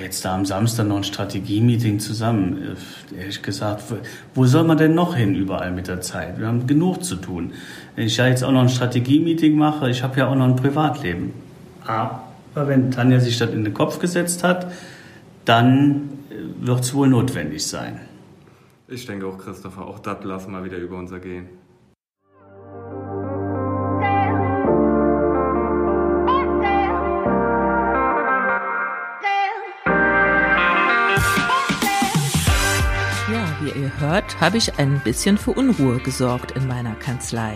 [0.00, 2.76] Jetzt da am Samstag noch ein Strategie-Meeting zusammen.
[3.12, 3.82] Äh, ehrlich gesagt,
[4.34, 6.38] wo soll man denn noch hin überall mit der Zeit?
[6.38, 7.52] Wir haben genug zu tun.
[7.94, 10.56] Wenn ich ja jetzt auch noch ein Strategie-Meeting mache, ich habe ja auch noch ein
[10.56, 11.34] Privatleben.
[12.54, 14.72] Aber wenn Tanja sich das in den Kopf gesetzt hat,
[15.44, 18.00] dann äh, wird es wohl notwendig sein.
[18.88, 21.48] Ich denke auch, Christopher, auch das lassen wir wieder über uns ergehen.
[34.12, 37.54] Ihr hört, habe ich ein bisschen für Unruhe gesorgt in meiner Kanzlei.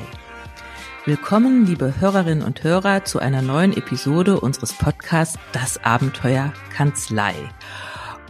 [1.05, 7.35] Willkommen, liebe Hörerinnen und Hörer, zu einer neuen Episode unseres Podcasts Das Abenteuer Kanzlei.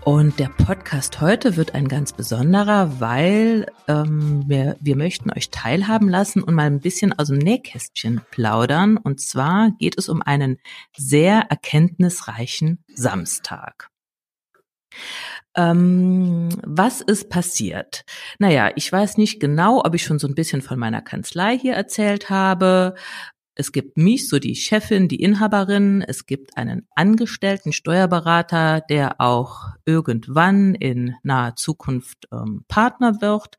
[0.05, 6.09] Und der Podcast heute wird ein ganz besonderer, weil ähm, wir, wir möchten euch teilhaben
[6.09, 8.97] lassen und mal ein bisschen aus dem Nähkästchen plaudern.
[8.97, 10.59] Und zwar geht es um einen
[10.97, 13.89] sehr erkenntnisreichen Samstag.
[15.57, 18.05] Ähm, was ist passiert?
[18.39, 21.75] Naja, ich weiß nicht genau, ob ich schon so ein bisschen von meiner Kanzlei hier
[21.75, 22.95] erzählt habe.
[23.59, 26.05] Es gibt mich, so die Chefin, die Inhaberin.
[26.07, 33.57] Es gibt einen angestellten Steuerberater, der auch irgendwann in naher Zukunft ähm, Partner wird.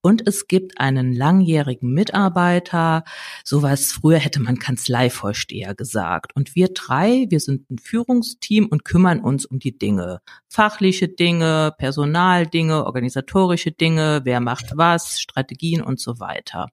[0.00, 3.04] Und es gibt einen langjährigen Mitarbeiter.
[3.44, 6.34] Sowas früher hätte man Kanzleivorsteher gesagt.
[6.34, 10.22] Und wir drei, wir sind ein Führungsteam und kümmern uns um die Dinge.
[10.48, 16.66] Fachliche Dinge, Personaldinge, organisatorische Dinge, wer macht was, Strategien und so weiter.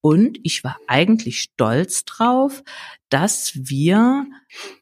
[0.00, 2.62] Und ich war eigentlich stolz drauf,
[3.08, 4.26] dass wir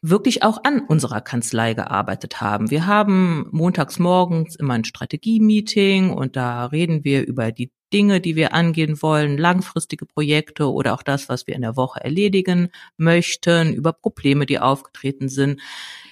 [0.01, 2.69] wirklich auch an unserer Kanzlei gearbeitet haben.
[2.69, 8.35] Wir haben montags morgens immer ein Strategie-Meeting und da reden wir über die Dinge, die
[8.35, 13.73] wir angehen wollen, langfristige Projekte oder auch das, was wir in der Woche erledigen möchten,
[13.73, 15.61] über Probleme, die aufgetreten sind.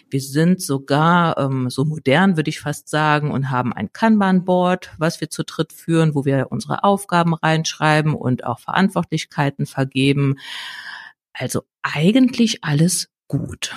[0.09, 5.21] Wir sind sogar ähm, so modern, würde ich fast sagen, und haben ein Kanban-Board, was
[5.21, 10.35] wir zu dritt führen, wo wir unsere Aufgaben reinschreiben und auch Verantwortlichkeiten vergeben.
[11.33, 13.75] Also eigentlich alles gut.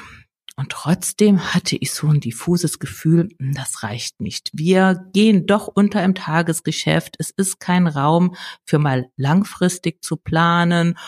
[0.59, 4.51] Und trotzdem hatte ich so ein diffuses Gefühl, hm, das reicht nicht.
[4.53, 7.15] Wir gehen doch unter im Tagesgeschäft.
[7.21, 10.99] Es ist kein Raum für mal langfristig zu planen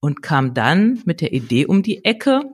[0.00, 2.44] und kam dann mit der Idee um die Ecke,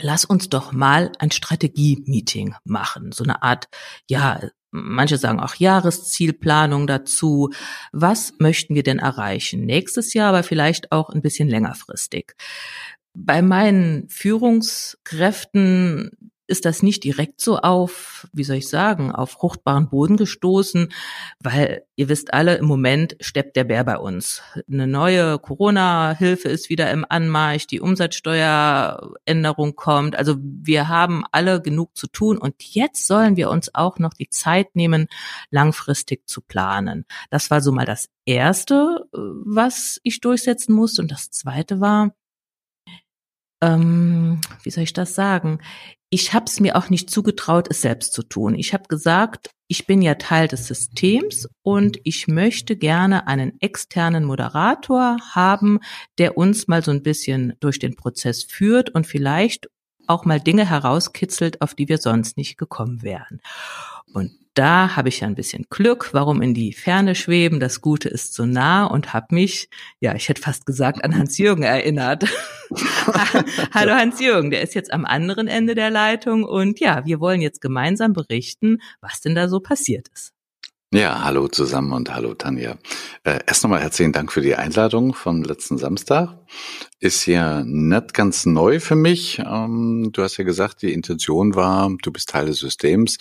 [0.00, 3.12] lass uns doch mal ein Strategie-Meeting machen.
[3.12, 3.68] So eine Art,
[4.08, 4.40] ja,
[4.70, 7.50] manche sagen auch Jahreszielplanung dazu.
[7.92, 9.64] Was möchten wir denn erreichen?
[9.64, 12.34] Nächstes Jahr, aber vielleicht auch ein bisschen längerfristig.
[13.14, 19.88] Bei meinen Führungskräften ist das nicht direkt so auf, wie soll ich sagen, auf fruchtbaren
[19.88, 20.92] Boden gestoßen,
[21.40, 24.42] weil ihr wisst alle, im Moment steppt der Bär bei uns.
[24.70, 30.16] Eine neue Corona-Hilfe ist wieder im Anmarsch, die Umsatzsteueränderung kommt.
[30.16, 34.28] Also wir haben alle genug zu tun und jetzt sollen wir uns auch noch die
[34.28, 35.08] Zeit nehmen,
[35.50, 37.06] langfristig zu planen.
[37.30, 41.02] Das war so mal das Erste, was ich durchsetzen musste.
[41.02, 42.14] Und das Zweite war,
[43.62, 45.60] ähm, wie soll ich das sagen?
[46.14, 48.54] Ich habe es mir auch nicht zugetraut, es selbst zu tun.
[48.54, 54.24] Ich habe gesagt, ich bin ja Teil des Systems und ich möchte gerne einen externen
[54.24, 55.80] Moderator haben,
[56.18, 59.68] der uns mal so ein bisschen durch den Prozess führt und vielleicht
[60.06, 63.40] auch mal Dinge herauskitzelt, auf die wir sonst nicht gekommen wären.
[64.12, 68.08] Und da habe ich ja ein bisschen Glück, warum in die Ferne schweben, das Gute
[68.08, 69.68] ist so nah und habe mich,
[70.00, 72.24] ja, ich hätte fast gesagt, an Hans-Jürgen erinnert.
[73.74, 77.60] Hallo Hans-Jürgen, der ist jetzt am anderen Ende der Leitung und ja, wir wollen jetzt
[77.60, 80.32] gemeinsam berichten, was denn da so passiert ist.
[80.92, 82.78] Ja, hallo zusammen und hallo Tanja.
[83.24, 86.38] Äh, erst nochmal herzlichen Dank für die Einladung vom letzten Samstag.
[87.00, 89.40] Ist ja nicht ganz neu für mich.
[89.40, 93.18] Ähm, du hast ja gesagt, die Intention war, du bist Teil des Systems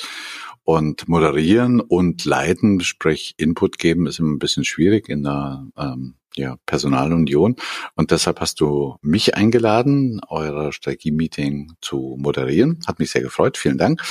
[0.64, 6.16] und moderieren und leiten, sprich Input geben, ist immer ein bisschen schwierig in der ähm,
[6.36, 7.56] ja, Personalunion.
[7.96, 12.80] Und deshalb hast du mich eingeladen, euer Strategie-Meeting zu moderieren.
[12.88, 13.58] Hat mich sehr gefreut.
[13.58, 14.02] Vielen Dank.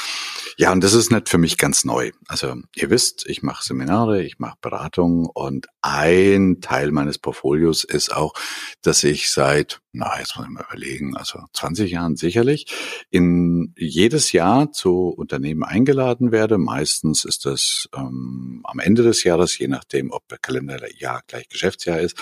[0.56, 2.12] Ja, und das ist nicht für mich ganz neu.
[2.28, 8.14] Also ihr wisst, ich mache Seminare, ich mache Beratungen und ein Teil meines Portfolios ist
[8.14, 8.34] auch,
[8.82, 12.67] dass ich seit, na, jetzt muss ich mal überlegen, also 20 Jahren sicherlich,
[13.11, 16.59] in jedes Jahr zu Unternehmen eingeladen werde.
[16.59, 22.00] Meistens ist das ähm, am Ende des Jahres, je nachdem, ob der Kalenderjahr gleich Geschäftsjahr
[22.00, 22.17] ist.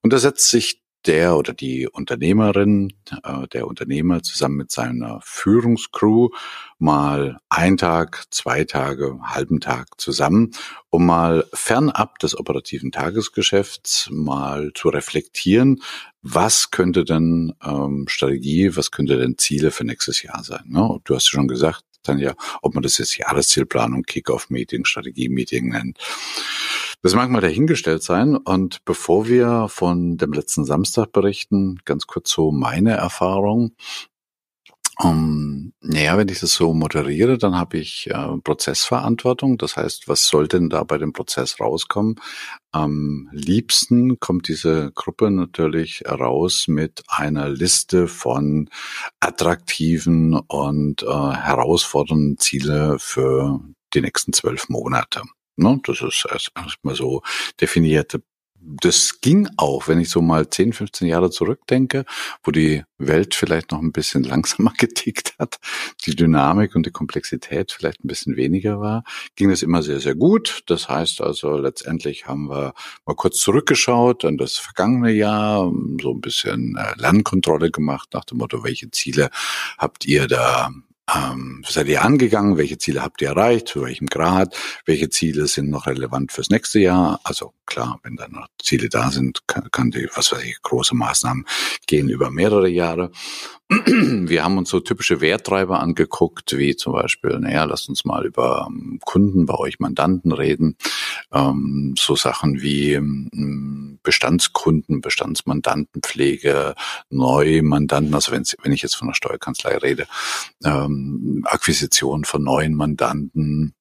[0.00, 2.92] Und da setzt sich der oder die Unternehmerin,
[3.24, 6.30] äh, der Unternehmer zusammen mit seiner Führungscrew
[6.78, 10.52] mal ein Tag, zwei Tage, halben Tag zusammen,
[10.90, 15.82] um mal fernab des operativen Tagesgeschäfts mal zu reflektieren,
[16.22, 20.64] was könnte denn ähm, Strategie, was könnte denn Ziele für nächstes Jahr sein.
[20.66, 21.00] Ne?
[21.04, 25.98] Du hast schon gesagt, Tanja, ob man das jetzt Jahreszielplanung, Kick-Off-Meeting, Strategie-Meeting nennt.
[27.02, 28.36] Das mag mal dahingestellt sein.
[28.36, 33.72] Und bevor wir von dem letzten Samstag berichten, ganz kurz so meine Erfahrung.
[34.98, 39.58] Um, naja, wenn ich das so moderiere, dann habe ich äh, Prozessverantwortung.
[39.58, 42.20] Das heißt, was soll denn da bei dem Prozess rauskommen?
[42.70, 48.70] Am liebsten kommt diese Gruppe natürlich raus mit einer Liste von
[49.18, 53.60] attraktiven und äh, herausfordernden Ziele für
[53.94, 55.22] die nächsten zwölf Monate.
[55.56, 55.80] Ne?
[55.84, 57.22] Das ist erstmal so
[57.60, 58.14] definiert
[58.64, 62.04] das ging auch, wenn ich so mal 10, 15 Jahre zurückdenke,
[62.44, 65.58] wo die Welt vielleicht noch ein bisschen langsamer getickt hat,
[66.06, 69.04] die Dynamik und die Komplexität vielleicht ein bisschen weniger war,
[69.36, 70.62] ging das immer sehr, sehr gut.
[70.66, 76.20] Das heißt also, letztendlich haben wir mal kurz zurückgeschaut an das vergangene Jahr, so ein
[76.20, 79.30] bisschen äh, Lernkontrolle gemacht nach dem Motto, welche Ziele
[79.78, 80.70] habt ihr da
[81.12, 82.56] ähm, seid ihr angegangen?
[82.56, 83.68] Welche Ziele habt ihr erreicht?
[83.68, 84.56] Zu welchem Grad?
[84.86, 87.20] Welche Ziele sind noch relevant fürs nächste Jahr?
[87.24, 90.94] Also klar, wenn dann noch Ziele da sind, kann, kann die, was weiß ich, große
[90.94, 91.44] Maßnahmen
[91.86, 93.10] gehen über mehrere Jahre.
[94.28, 98.68] Wir haben uns so typische Werttreiber angeguckt, wie zum Beispiel, naja, lasst uns mal über
[98.68, 100.76] ähm, Kunden bei euch Mandanten reden.
[101.32, 106.74] Ähm, so Sachen wie ähm, Bestandskunden, Bestandsmandantenpflege,
[107.10, 110.06] Neumandanten, also wenn, ich jetzt von der Steuerkanzlei rede,
[110.64, 113.74] ähm, Akquisition von neuen Mandanten,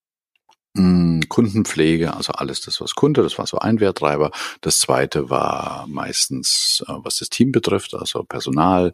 [1.31, 4.31] Kundenpflege, also alles das, was Kunde, das war so ein Werttreiber.
[4.61, 8.93] Das zweite war meistens, äh, was das Team betrifft, also Personal,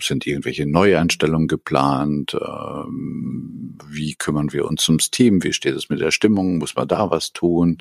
[0.00, 6.00] sind irgendwelche Neueinstellungen geplant, ähm, wie kümmern wir uns ums Team, wie steht es mit
[6.00, 7.78] der Stimmung, muss man da was tun?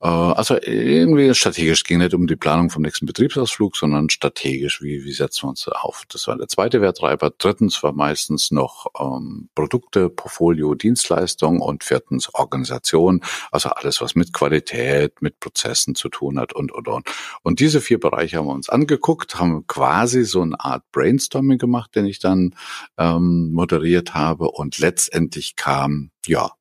[0.00, 5.04] Äh, also irgendwie strategisch ging nicht um die Planung vom nächsten Betriebsausflug, sondern strategisch, wie,
[5.04, 6.04] wie setzen wir uns auf.
[6.08, 7.32] Das war der zweite Werttreiber.
[7.36, 14.32] Drittens war meistens noch ähm, Produkte, Portfolio, Dienstleistung und viertens Organisation, also alles, was mit
[14.32, 17.06] Qualität, mit Prozessen zu tun hat und, und, und.
[17.42, 21.94] Und diese vier Bereiche haben wir uns angeguckt, haben quasi so eine Art Brainstorming gemacht,
[21.94, 22.54] den ich dann
[22.98, 26.52] ähm, moderiert habe und letztendlich kam, ja,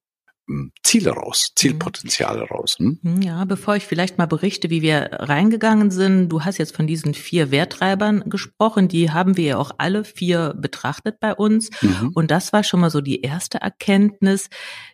[0.83, 2.47] Ziele raus, Zielpotenziale mhm.
[2.47, 2.75] raus.
[2.77, 3.00] Hm?
[3.01, 3.21] hm?
[3.21, 7.15] Ja, bevor ich vielleicht mal berichte, wie wir reingegangen sind, du hast jetzt von diesen
[7.15, 11.69] vier Werttreibern gesprochen, die haben wir ja auch alle vier betrachtet bei uns.
[11.81, 12.12] Mhm.
[12.13, 14.50] Und das war schon mal so die erste Erkenntnis.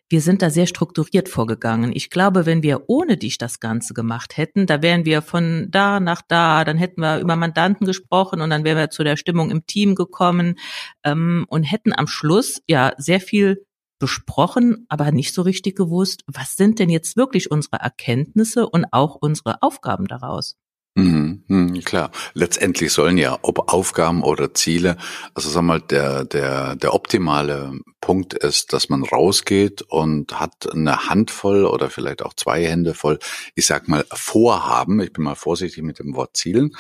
[0.07, 1.92] Wir sind da sehr strukturiert vorgegangen.
[1.94, 6.00] Ich glaube, wenn wir ohne dich das Ganze gemacht hätten, da wären wir von da
[6.00, 9.51] nach da, dann hätten wir über Mandanten gesprochen und dann wären wir zu der Stimmung
[9.51, 10.56] im Team gekommen
[11.04, 13.65] ähm, und hätten am Schluss ja sehr viel
[14.01, 19.15] besprochen, aber nicht so richtig gewusst, was sind denn jetzt wirklich unsere Erkenntnisse und auch
[19.15, 20.57] unsere Aufgaben daraus?
[20.95, 22.12] Mhm, mh, klar.
[22.33, 24.98] Letztendlich sollen ja, ob Aufgaben oder Ziele,
[25.36, 31.07] also sag mal, der, der, der optimale Punkt ist, dass man rausgeht und hat eine
[31.07, 33.19] Handvoll oder vielleicht auch zwei Hände voll,
[33.56, 36.71] ich sag mal, Vorhaben, ich bin mal vorsichtig mit dem Wort Zielen,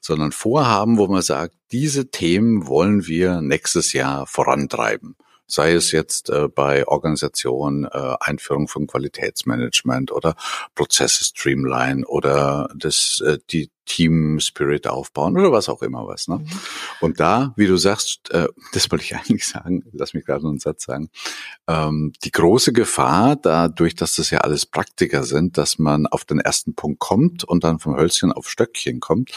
[0.00, 5.14] sondern Vorhaben, wo man sagt, diese Themen wollen wir nächstes Jahr vorantreiben
[5.50, 10.34] sei es jetzt äh, bei Organisation, äh, Einführung von Qualitätsmanagement oder
[10.74, 16.28] Prozesse streamline oder das, äh, die Team Spirit aufbauen oder was auch immer was.
[16.28, 16.36] Ne?
[16.36, 16.46] Mhm.
[17.00, 20.60] Und da, wie du sagst, äh, das wollte ich eigentlich sagen, lass mich gerade einen
[20.60, 21.10] Satz sagen,
[21.66, 26.38] ähm, die große Gefahr, dadurch, dass das ja alles Praktiker sind, dass man auf den
[26.38, 29.32] ersten Punkt kommt und dann vom Hölzchen auf Stöckchen kommt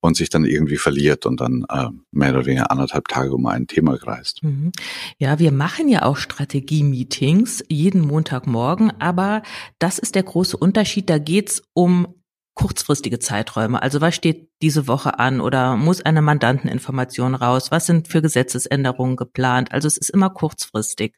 [0.00, 3.66] und sich dann irgendwie verliert und dann äh, mehr oder weniger anderthalb Tage um ein
[3.66, 4.42] Thema kreist.
[4.42, 4.72] Mhm.
[5.18, 9.42] Ja, wir machen ja auch Strategie-Meetings jeden Montagmorgen, aber
[9.78, 11.10] das ist der große Unterschied.
[11.10, 12.14] Da geht's um
[12.58, 13.80] kurzfristige Zeiträume.
[13.80, 17.70] Also was steht diese Woche an oder muss eine Mandanteninformation raus?
[17.70, 19.70] Was sind für Gesetzesänderungen geplant?
[19.70, 21.14] Also es ist immer kurzfristig.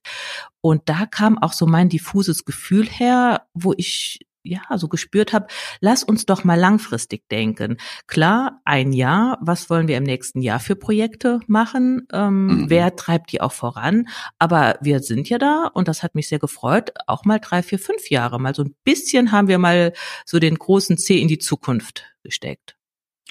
[0.60, 5.46] Und da kam auch so mein diffuses Gefühl her, wo ich ja, so gespürt habe,
[5.80, 7.76] lass uns doch mal langfristig denken.
[8.06, 12.06] Klar, ein Jahr, was wollen wir im nächsten Jahr für Projekte machen?
[12.12, 12.70] Ähm, mhm.
[12.70, 14.08] Wer treibt die auch voran?
[14.38, 17.78] Aber wir sind ja da und das hat mich sehr gefreut, auch mal drei, vier,
[17.78, 18.40] fünf Jahre.
[18.40, 19.92] Mal so ein bisschen haben wir mal
[20.24, 22.76] so den großen C in die Zukunft gesteckt.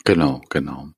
[0.05, 0.89] Genau, genau.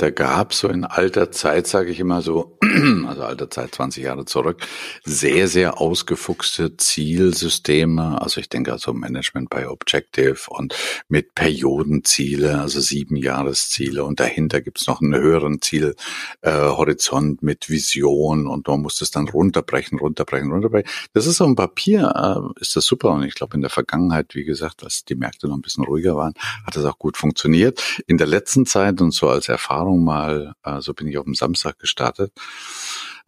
[0.00, 2.56] Da gab so in alter Zeit, sage ich immer so,
[3.06, 4.62] also alter Zeit 20 Jahre zurück,
[5.04, 8.18] sehr, sehr ausgefuchste Zielsysteme.
[8.18, 10.74] Also ich denke also Management by Objective und
[11.08, 18.46] mit Periodenziele, also sieben Jahresziele und dahinter gibt's noch einen höheren Zielhorizont äh, mit Vision
[18.46, 20.90] und man muss das dann runterbrechen, runterbrechen, runterbrechen.
[21.12, 24.34] Das ist auf dem Papier, äh, ist das super und ich glaube in der Vergangenheit,
[24.34, 26.32] wie gesagt, als die Märkte noch ein bisschen ruhiger waren,
[26.64, 28.02] hat das auch gut funktioniert.
[28.06, 31.34] In der letzten Zeit und so als Erfahrung mal, äh, so bin ich auf dem
[31.34, 32.32] Samstag gestartet,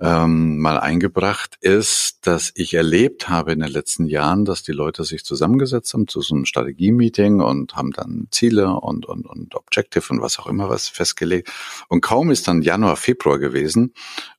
[0.00, 5.04] ähm, mal eingebracht, ist, dass ich erlebt habe in den letzten Jahren, dass die Leute
[5.04, 10.04] sich zusammengesetzt haben zu so einem Strategie-Meeting und haben dann Ziele und, und, und Objective
[10.10, 11.50] und was auch immer was festgelegt.
[11.88, 13.92] Und kaum ist dann Januar, Februar gewesen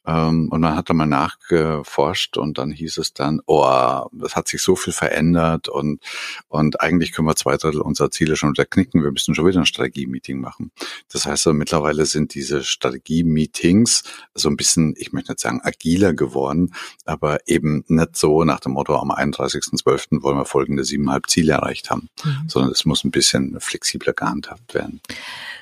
[0.05, 4.48] ähm, und man hat dann mal nachgeforscht und dann hieß es dann, oh, das hat
[4.48, 6.01] sich so viel verändert und,
[6.50, 9.03] und eigentlich können wir zwei Drittel unserer Ziele schon wieder knicken.
[9.03, 10.72] Wir müssen schon wieder ein Strategie-Meeting machen.
[11.12, 16.13] Das heißt, also, mittlerweile sind diese Strategie-Meetings so ein bisschen, ich möchte nicht sagen agiler
[16.13, 16.73] geworden,
[17.05, 20.23] aber eben nicht so nach dem Motto, am 31.12.
[20.23, 22.47] wollen wir folgende siebeneinhalb Ziele erreicht haben, mhm.
[22.47, 25.01] sondern es muss ein bisschen flexibler gehandhabt werden.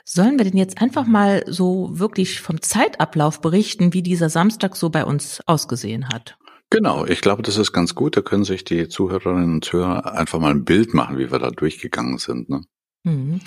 [0.06, 4.90] Sollen wir denn jetzt einfach mal so wirklich vom Zeitablauf berichten, wie dieser Samstag so
[4.90, 6.38] bei uns ausgesehen hat?
[6.70, 8.16] Genau, ich glaube, das ist ganz gut.
[8.16, 11.52] Da können sich die Zuhörerinnen und Zuhörer einfach mal ein Bild machen, wie wir da
[11.52, 12.50] durchgegangen sind.
[12.50, 12.62] Ne?
[13.04, 13.42] Mhm.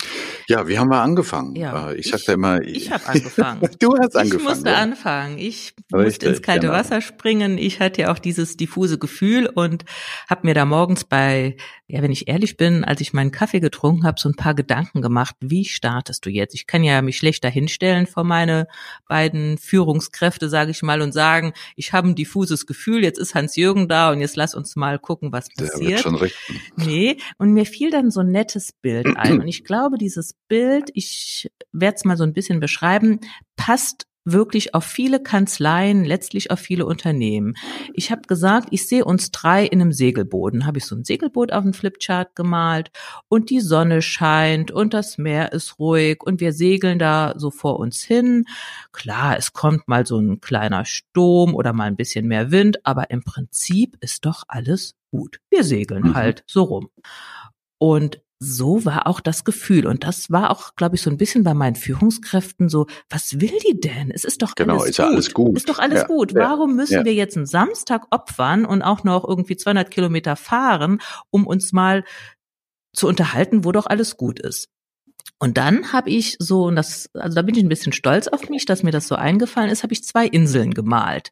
[0.47, 1.55] Ja, wie haben wir angefangen?
[1.55, 3.61] Ja, äh, ich, ich sagte immer, ich, ich habe angefangen.
[3.79, 4.41] du hast angefangen.
[4.41, 4.75] Ich musste ja.
[4.75, 5.37] anfangen.
[5.37, 6.73] Ich Richtig, musste ins kalte genau.
[6.73, 7.57] Wasser springen.
[7.57, 9.85] Ich hatte ja auch dieses diffuse Gefühl und
[10.29, 11.55] habe mir da morgens bei,
[11.87, 15.01] ja, wenn ich ehrlich bin, als ich meinen Kaffee getrunken habe, so ein paar Gedanken
[15.01, 15.35] gemacht.
[15.39, 16.53] Wie startest du jetzt?
[16.53, 18.67] Ich kann ja mich schlechter hinstellen vor meine
[19.07, 23.03] beiden Führungskräfte, sage ich mal, und sagen, ich habe ein diffuses Gefühl.
[23.03, 25.79] Jetzt ist Hans Jürgen da und jetzt lass uns mal gucken, was passiert.
[25.79, 26.61] Der wird schon richten.
[26.75, 29.44] Nee, und mir fiel dann so ein nettes Bild ein.
[29.45, 33.19] Und ich glaube, dieses Bild, ich werde es mal so ein bisschen beschreiben,
[33.55, 37.53] passt wirklich auf viele Kanzleien, letztlich auf viele Unternehmen.
[37.93, 40.65] Ich habe gesagt, ich sehe uns drei in einem Segelboot.
[40.65, 42.89] Habe ich so ein Segelboot auf dem Flipchart gemalt
[43.27, 47.77] und die Sonne scheint und das Meer ist ruhig und wir segeln da so vor
[47.77, 48.45] uns hin.
[48.93, 53.11] Klar, es kommt mal so ein kleiner Sturm oder mal ein bisschen mehr Wind, aber
[53.11, 55.37] im Prinzip ist doch alles gut.
[55.51, 56.15] Wir segeln mhm.
[56.15, 56.89] halt so rum.
[57.77, 59.87] Und so war auch das Gefühl.
[59.87, 63.57] Und das war auch, glaube ich, so ein bisschen bei meinen Führungskräften so, was will
[63.67, 64.11] die denn?
[64.11, 65.05] Es ist doch genau, alles ist gut.
[65.05, 65.57] alles gut.
[65.57, 66.35] Ist doch alles ja, gut.
[66.35, 67.05] Warum müssen ja.
[67.05, 70.99] wir jetzt einen Samstag opfern und auch noch irgendwie 200 Kilometer fahren,
[71.29, 72.03] um uns mal
[72.93, 74.69] zu unterhalten, wo doch alles gut ist?
[75.39, 78.49] Und dann habe ich so, und das, also da bin ich ein bisschen stolz auf
[78.49, 81.31] mich, dass mir das so eingefallen ist, habe ich zwei Inseln gemalt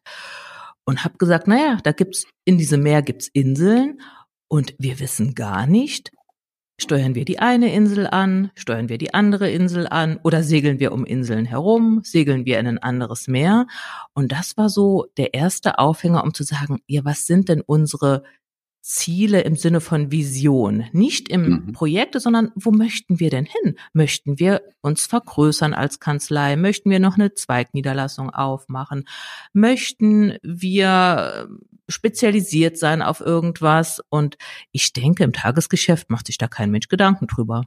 [0.84, 4.00] und habe gesagt, naja, da gibt's in diesem Meer gibt's Inseln
[4.48, 6.10] und wir wissen gar nicht,
[6.76, 10.90] Steuern wir die eine Insel an, steuern wir die andere Insel an oder segeln wir
[10.90, 13.68] um Inseln herum, segeln wir in ein anderes Meer?
[14.12, 18.24] Und das war so der erste Aufhänger, um zu sagen, ja, was sind denn unsere
[18.84, 21.72] Ziele im Sinne von Vision, nicht im mhm.
[21.72, 23.78] Projekte, sondern wo möchten wir denn hin?
[23.94, 26.56] Möchten wir uns vergrößern als Kanzlei?
[26.56, 29.08] Möchten wir noch eine Zweigniederlassung aufmachen?
[29.54, 31.48] Möchten wir
[31.88, 34.02] spezialisiert sein auf irgendwas?
[34.10, 34.36] Und
[34.70, 37.62] ich denke, im Tagesgeschäft macht sich da kein Mensch Gedanken drüber.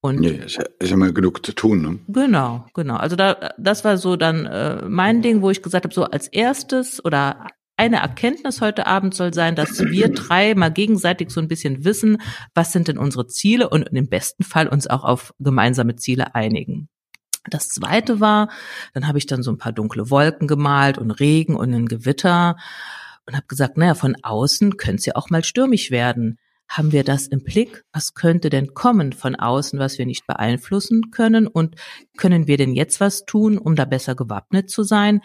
[0.00, 1.82] Und nee, ist, ja, ist immer genug zu tun.
[1.82, 1.98] Ne?
[2.08, 2.96] Genau, genau.
[2.96, 6.28] Also da, das war so dann äh, mein Ding, wo ich gesagt habe, so als
[6.28, 11.48] erstes oder eine Erkenntnis heute Abend soll sein, dass wir drei mal gegenseitig so ein
[11.48, 12.18] bisschen wissen,
[12.54, 16.88] was sind denn unsere Ziele und im besten Fall uns auch auf gemeinsame Ziele einigen.
[17.50, 18.48] Das zweite war,
[18.94, 22.56] dann habe ich dann so ein paar dunkle Wolken gemalt und Regen und ein Gewitter
[23.26, 26.38] und habe gesagt, naja, von außen könnte es ja auch mal stürmisch werden.
[26.68, 27.84] Haben wir das im Blick?
[27.92, 31.46] Was könnte denn kommen von außen, was wir nicht beeinflussen können?
[31.46, 31.76] Und
[32.16, 35.20] können wir denn jetzt was tun, um da besser gewappnet zu sein?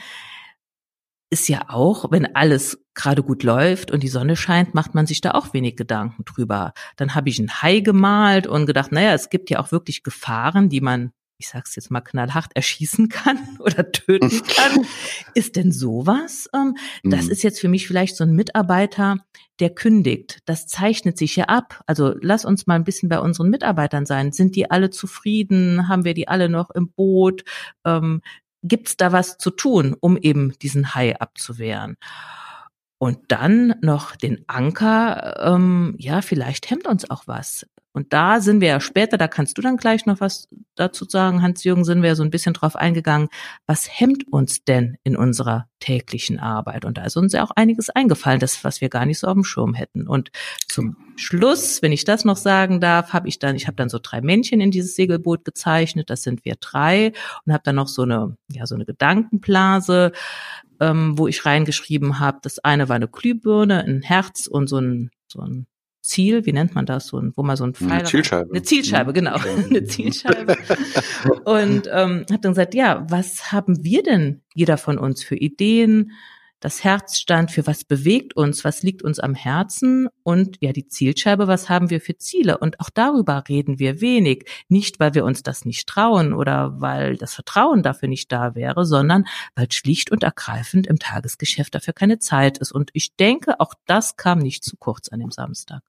[1.30, 5.22] Ist ja auch, wenn alles gerade gut läuft und die Sonne scheint, macht man sich
[5.22, 6.74] da auch wenig Gedanken drüber.
[6.98, 10.70] Dann habe ich ein Hai gemalt und gedacht, naja, es gibt ja auch wirklich Gefahren,
[10.70, 14.86] die man, ich sag's jetzt mal knallhart, erschießen kann oder töten kann.
[15.36, 16.50] ist denn sowas?
[16.54, 17.32] Ähm, das mhm.
[17.32, 19.18] ist jetzt für mich vielleicht so ein Mitarbeiter,
[19.60, 20.40] der kündigt.
[20.46, 21.84] Das zeichnet sich ja ab.
[21.86, 24.32] Also lass uns mal ein bisschen bei unseren Mitarbeitern sein.
[24.32, 25.88] Sind die alle zufrieden?
[25.88, 27.44] Haben wir die alle noch im Boot?
[27.86, 28.22] Ähm,
[28.64, 31.98] gibt's da was zu tun, um eben diesen Hai abzuwehren?
[32.98, 37.66] Und dann noch den Anker, ähm, ja, vielleicht hemmt uns auch was.
[37.92, 41.42] Und da sind wir ja später, da kannst du dann gleich noch was dazu sagen,
[41.42, 43.30] Hans-Jürgen, sind wir so ein bisschen drauf eingegangen,
[43.66, 46.86] was hemmt uns denn in unserer täglichen Arbeit?
[46.86, 49.34] Und da ist uns ja auch einiges eingefallen, das, was wir gar nicht so auf
[49.34, 50.08] dem Schirm hätten.
[50.08, 50.30] Und
[50.68, 54.00] zum Schluss, wenn ich das noch sagen darf, habe ich dann, ich habe dann so
[54.02, 57.12] drei Männchen in dieses Segelboot gezeichnet, das sind wir drei,
[57.46, 60.12] und habe dann noch so eine, ja, so eine Gedankenblase,
[60.80, 65.10] ähm, wo ich reingeschrieben habe, das eine war eine Glühbirne, ein Herz und so ein,
[65.28, 65.66] so ein
[66.02, 68.64] Ziel, wie nennt man das, so ein, wo man so ein Pfeil eine Zielscheibe, eine
[68.64, 69.36] Zielscheibe, genau,
[69.70, 70.58] eine Zielscheibe.
[71.46, 76.12] Und ähm, habe dann gesagt, ja, was haben wir denn jeder von uns für Ideen?
[76.60, 81.48] Das Herzstand, für was bewegt uns, was liegt uns am Herzen und ja, die Zielscheibe,
[81.48, 82.58] was haben wir für Ziele?
[82.58, 84.46] Und auch darüber reden wir wenig.
[84.68, 88.86] Nicht, weil wir uns das nicht trauen oder weil das Vertrauen dafür nicht da wäre,
[88.86, 89.26] sondern
[89.56, 92.72] weil schlicht und ergreifend im Tagesgeschäft dafür keine Zeit ist.
[92.72, 95.82] Und ich denke, auch das kam nicht zu kurz an dem Samstag.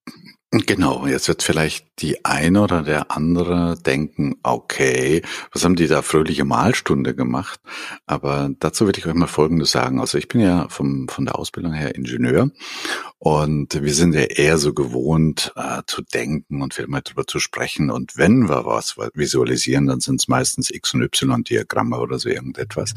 [0.53, 6.03] Genau, jetzt wird vielleicht die eine oder der andere denken, okay, was haben die da
[6.03, 7.61] fröhliche Mahlstunde gemacht?
[8.07, 10.01] Aber dazu will ich euch mal Folgendes sagen.
[10.01, 12.51] Also ich bin ja vom, von der Ausbildung her Ingenieur
[13.21, 17.39] und wir sind ja eher so gewohnt äh, zu denken und viel mal drüber zu
[17.39, 17.89] sprechen.
[17.89, 22.95] Und wenn wir was visualisieren, dann sind es meistens X- und Y-Diagramme oder so irgendetwas.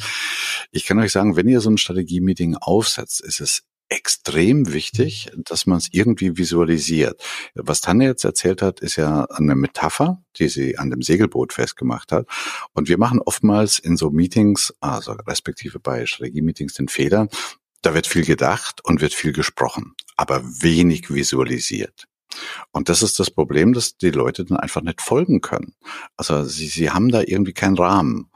[0.72, 3.62] Ich kann euch sagen, wenn ihr so ein Strategie-Meeting aufsetzt, ist es
[3.93, 7.23] extrem wichtig, dass man es irgendwie visualisiert.
[7.53, 12.12] Was Tanja jetzt erzählt hat, ist ja eine Metapher, die sie an dem Segelboot festgemacht
[12.12, 12.27] hat.
[12.73, 17.27] Und wir machen oftmals in so Meetings, also respektive bei Strategie-Meetings den Fehler,
[17.83, 22.07] da wird viel gedacht und wird viel gesprochen, aber wenig visualisiert.
[22.71, 25.75] Und das ist das Problem, dass die Leute dann einfach nicht folgen können.
[26.17, 28.29] Also sie, sie haben da irgendwie keinen Rahmen.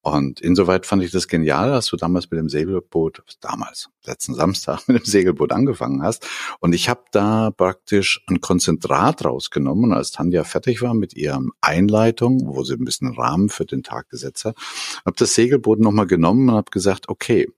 [0.00, 4.80] Und insoweit fand ich das genial, als du damals mit dem Segelboot, damals, letzten Samstag
[4.88, 6.26] mit dem Segelboot angefangen hast.
[6.60, 12.42] Und ich habe da praktisch ein Konzentrat rausgenommen, als Tanja fertig war mit ihrem Einleitung,
[12.46, 14.56] wo sie ein bisschen Rahmen für den Tag gesetzt hat,
[15.04, 17.48] habe das Segelboot nochmal genommen und habe gesagt, okay,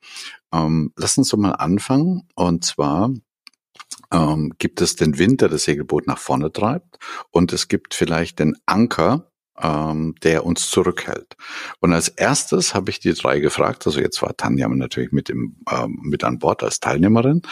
[0.53, 2.29] ähm, lass uns doch mal anfangen.
[2.35, 3.11] Und zwar
[4.13, 6.99] ähm, gibt es den Wind, der das Segelboot nach vorne treibt?
[7.31, 9.31] Und es gibt vielleicht den Anker,
[9.63, 11.37] ähm, der uns zurückhält.
[11.81, 15.57] Und als erstes habe ich die drei gefragt, also jetzt war Tanja natürlich mit, im,
[15.71, 17.43] ähm, mit an Bord als Teilnehmerin.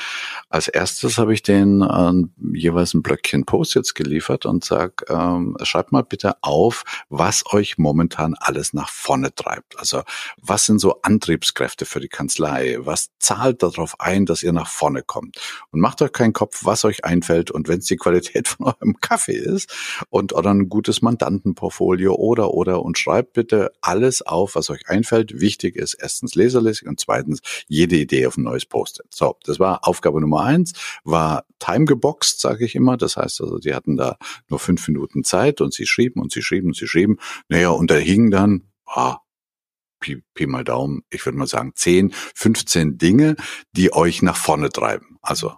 [0.48, 5.92] Als erstes habe ich denen äh, jeweils ein Blöckchen Post-its geliefert und sag, ähm, schreibt
[5.92, 9.78] mal bitte auf, was euch momentan alles nach vorne treibt.
[9.78, 10.02] Also
[10.40, 12.78] was sind so Antriebskräfte für die Kanzlei?
[12.80, 15.36] Was zahlt darauf ein, dass ihr nach vorne kommt?
[15.70, 19.00] Und macht euch keinen Kopf, was euch einfällt und wenn es die Qualität von eurem
[19.00, 19.72] Kaffee ist
[20.10, 24.88] und oder ein gutes Mandantenportfolio Portfolio oder oder und schreibt bitte alles auf, was euch
[24.88, 25.40] einfällt.
[25.40, 29.06] Wichtig ist erstens leserlässig und zweitens jede Idee auf ein neues Post-it.
[29.10, 30.72] So, das war Aufgabe Nummer eins,
[31.04, 32.96] war time geboxt, sage ich immer.
[32.96, 34.16] Das heißt also, die hatten da
[34.48, 37.18] nur fünf Minuten Zeit und sie schrieben und sie schrieben und sie schrieben.
[37.48, 39.18] Naja, und da hing dann, ah,
[40.00, 43.36] Pi, Pi mal Daumen, ich würde mal sagen 10, 15 Dinge,
[43.72, 45.18] die euch nach vorne treiben.
[45.20, 45.52] Also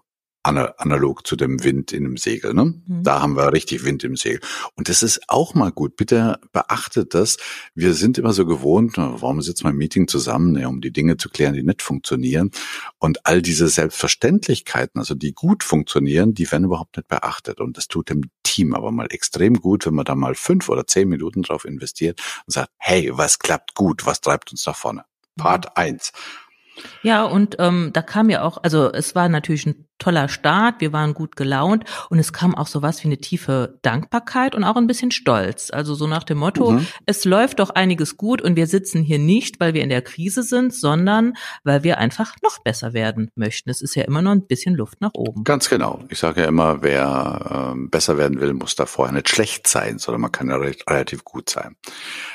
[0.44, 2.54] analog zu dem Wind in dem Segel.
[2.54, 2.64] Ne?
[2.64, 3.02] Mhm.
[3.02, 4.40] Da haben wir richtig Wind im Segel.
[4.74, 5.96] Und das ist auch mal gut.
[5.96, 7.38] Bitte beachtet das.
[7.74, 11.16] Wir sind immer so gewohnt, warum sitzen wir im Meeting zusammen, ja, um die Dinge
[11.16, 12.50] zu klären, die nicht funktionieren.
[12.98, 17.60] Und all diese Selbstverständlichkeiten, also die gut funktionieren, die werden überhaupt nicht beachtet.
[17.60, 20.86] Und das tut dem Team aber mal extrem gut, wenn man da mal fünf oder
[20.86, 25.04] zehn Minuten drauf investiert und sagt, hey, was klappt gut, was treibt uns nach vorne?
[25.36, 25.72] Part mhm.
[25.74, 26.12] eins.
[27.02, 30.92] Ja, und ähm, da kam ja auch, also es war natürlich ein toller Start, wir
[30.92, 34.86] waren gut gelaunt und es kam auch sowas wie eine tiefe Dankbarkeit und auch ein
[34.86, 35.70] bisschen Stolz.
[35.70, 36.86] Also so nach dem Motto, mhm.
[37.06, 40.42] es läuft doch einiges gut und wir sitzen hier nicht, weil wir in der Krise
[40.42, 43.70] sind, sondern weil wir einfach noch besser werden möchten.
[43.70, 45.44] Es ist ja immer noch ein bisschen Luft nach oben.
[45.44, 46.00] Ganz genau.
[46.08, 49.98] Ich sage ja immer, wer ähm, besser werden will, muss da vorher nicht schlecht sein,
[49.98, 51.76] sondern man kann ja relativ gut sein.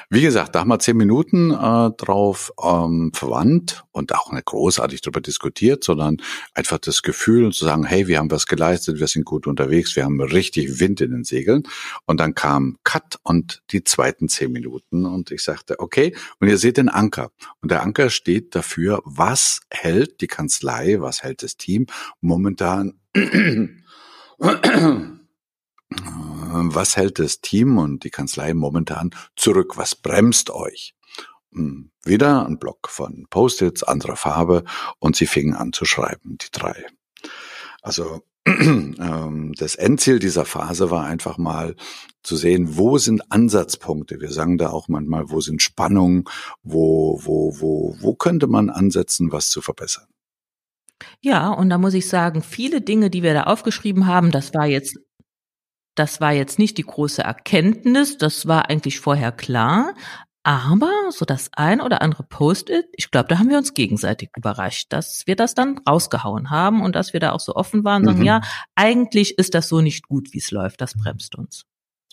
[0.10, 5.02] Wie gesagt, da haben wir zehn Minuten äh, drauf ähm, verwandt und auch nicht großartig
[5.02, 6.18] darüber diskutiert, sondern
[6.54, 9.96] einfach das Gefühl und zu sagen, hey, wir haben was geleistet, wir sind gut unterwegs,
[9.96, 11.64] wir haben richtig Wind in den Segeln.
[12.06, 16.60] Und dann kam Cut und die zweiten zehn Minuten und ich sagte, okay, und ihr
[16.60, 17.32] seht den Anker.
[17.62, 21.88] Und der Anker steht dafür, was hält die Kanzlei, was hält das Team
[22.22, 23.00] momentan
[25.90, 29.76] was hält das Team und die Kanzlei momentan zurück?
[29.76, 30.94] Was bremst euch?
[31.52, 34.66] Hm, wieder ein Block von Post-its anderer Farbe
[35.00, 36.86] und sie fingen an zu schreiben, die drei.
[37.82, 41.76] Also ähm, das Endziel dieser Phase war einfach mal
[42.24, 44.20] zu sehen, wo sind Ansatzpunkte.
[44.20, 46.26] Wir sagen da auch manchmal, wo sind Spannungen,
[46.64, 50.08] wo, wo, wo, wo könnte man ansetzen, was zu verbessern.
[51.22, 54.66] Ja, und da muss ich sagen, viele Dinge, die wir da aufgeschrieben haben, das war
[54.66, 54.98] jetzt
[56.00, 59.94] das war jetzt nicht die große Erkenntnis, das war eigentlich vorher klar,
[60.44, 64.88] aber so das ein oder andere Post-it, ich glaube, da haben wir uns gegenseitig überrascht,
[64.90, 68.20] dass wir das dann rausgehauen haben und dass wir da auch so offen waren, sagen,
[68.20, 68.26] mhm.
[68.26, 68.42] ja,
[68.76, 71.66] eigentlich ist das so nicht gut, wie es läuft, das bremst uns.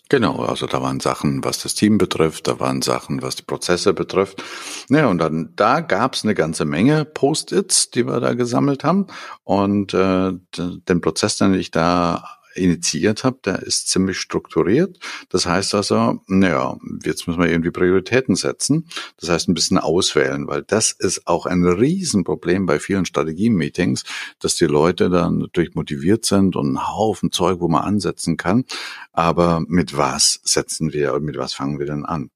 [0.09, 3.93] Genau, also da waren Sachen, was das Team betrifft, da waren Sachen, was die Prozesse
[3.93, 4.41] betrifft.
[4.89, 9.07] Ja, und dann da gab's eine ganze Menge Post-its, die wir da gesammelt haben.
[9.43, 14.97] Und äh, den Prozess, den ich da initiiert habe, der ist ziemlich strukturiert.
[15.29, 18.87] Das heißt also, naja, jetzt müssen wir irgendwie Prioritäten setzen.
[19.17, 24.03] Das heißt, ein bisschen auswählen, weil das ist auch ein Riesenproblem bei vielen Strategie-Meetings,
[24.39, 28.65] dass die Leute dann natürlich motiviert sind und einen Haufen Zeug, wo man ansetzen kann.
[29.11, 32.29] Aber mit was setzen wir und mit was fangen wir denn an?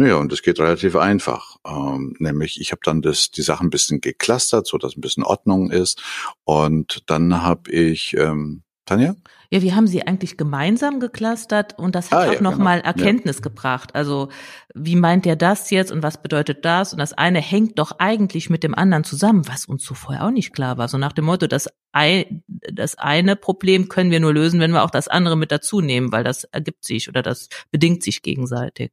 [0.00, 1.56] Naja, und das geht relativ einfach.
[1.66, 5.24] Ähm, nämlich, ich habe dann das, die Sachen ein bisschen geclustert, so dass ein bisschen
[5.24, 6.00] Ordnung ist.
[6.44, 9.14] Und dann habe ich, ähm, Tanja?
[9.50, 12.88] Ja, wir haben sie eigentlich gemeinsam geclustert und das hat Ah, auch ja, nochmal genau.
[12.90, 13.94] Erkenntnis gebracht.
[13.94, 14.28] Also
[14.74, 16.92] wie meint der das jetzt und was bedeutet das?
[16.92, 20.30] Und das eine hängt doch eigentlich mit dem anderen zusammen, was uns so vorher auch
[20.30, 20.88] nicht klar war.
[20.88, 24.82] So nach dem Motto, das, ei- das eine Problem können wir nur lösen, wenn wir
[24.84, 28.90] auch das andere mit dazu nehmen, weil das ergibt sich oder das bedingt sich gegenseitig.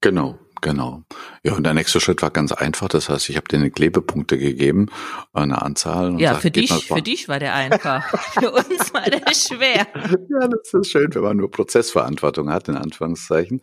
[0.00, 1.04] Genau, genau.
[1.44, 2.88] Ja, und der nächste Schritt war ganz einfach.
[2.88, 4.86] Das heißt, ich habe denen Klebepunkte gegeben,
[5.32, 6.10] eine Anzahl.
[6.10, 8.04] Und Ja, sag, für dich, für dich war der einfach.
[8.32, 9.86] für uns war der schwer.
[9.94, 13.60] Ja, das ist schön, wenn man nur Prozessverantwortung hat, in Anführungszeichen.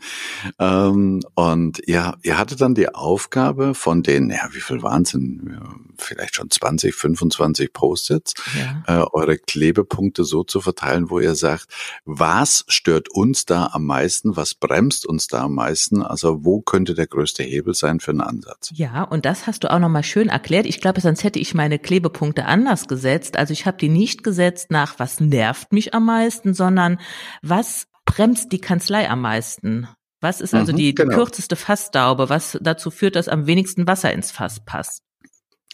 [0.59, 5.11] Ähm, und ja, ihr hattet dann die Aufgabe von den, ja, wie viel waren es
[5.11, 5.49] denn?
[5.51, 9.01] Ja, Vielleicht schon 20, 25 Post-its, Ja.
[9.03, 11.67] äh, eure Klebepunkte so zu verteilen, wo ihr sagt,
[12.05, 16.90] was stört uns da am meisten, was bremst uns da am meisten, also wo könnte
[16.93, 18.71] der größte Hebel sein für einen Ansatz?
[18.73, 20.65] Ja, und das hast du auch nochmal schön erklärt.
[20.65, 23.37] Ich glaube, sonst hätte ich meine Klebepunkte anders gesetzt.
[23.37, 26.99] Also ich habe die nicht gesetzt nach, was nervt mich am meisten, sondern
[27.41, 29.87] was bremst die Kanzlei am meisten?
[30.19, 31.15] Was ist also Mhm, die, die genau.
[31.15, 32.29] kürzeste Fassdaube?
[32.29, 35.01] Was dazu führt, dass am wenigsten Wasser ins Fass passt?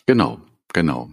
[0.05, 0.39] Genau,
[0.73, 1.09] genau.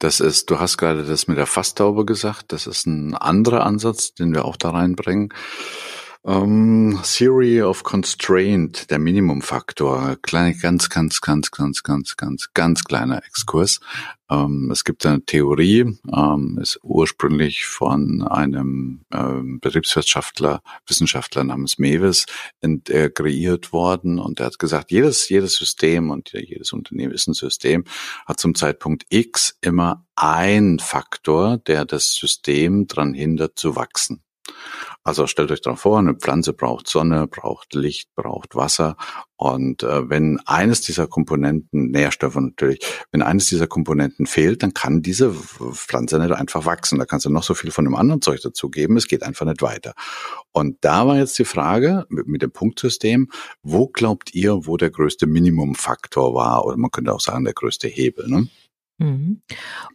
[0.00, 4.12] Das ist, du hast gerade das mit der Fasstaube gesagt, das ist ein anderer Ansatz,
[4.14, 5.32] den wir auch da reinbringen.
[6.26, 13.22] Ähm, Theory of Constraint, der Minimumfaktor, kleine, ganz, ganz, ganz, ganz, ganz, ganz, ganz kleiner
[13.26, 13.80] Exkurs.
[14.30, 19.04] Ähm, es gibt eine Theorie, ähm, ist ursprünglich von einem
[19.60, 22.24] Betriebswirtschaftler, Wissenschaftler namens Mewes
[22.62, 27.28] ent, äh, kreiert worden und er hat gesagt, jedes, jedes System und jedes Unternehmen ist
[27.28, 27.84] ein System,
[28.24, 34.23] hat zum Zeitpunkt X immer ein Faktor, der das System dran hindert zu wachsen.
[35.06, 38.96] Also stellt euch darauf vor, eine Pflanze braucht Sonne, braucht Licht, braucht Wasser.
[39.36, 42.80] Und äh, wenn eines dieser Komponenten, Nährstoffe natürlich,
[43.12, 46.98] wenn eines dieser Komponenten fehlt, dann kann diese Pflanze nicht einfach wachsen.
[46.98, 49.60] Da kannst du noch so viel von dem anderen Zeug dazugeben, es geht einfach nicht
[49.60, 49.92] weiter.
[50.52, 53.28] Und da war jetzt die Frage mit, mit dem Punktsystem,
[53.62, 56.64] wo glaubt ihr, wo der größte Minimumfaktor war?
[56.64, 58.26] Oder man könnte auch sagen, der größte Hebel.
[58.28, 58.48] Ne?
[58.98, 59.42] Mhm.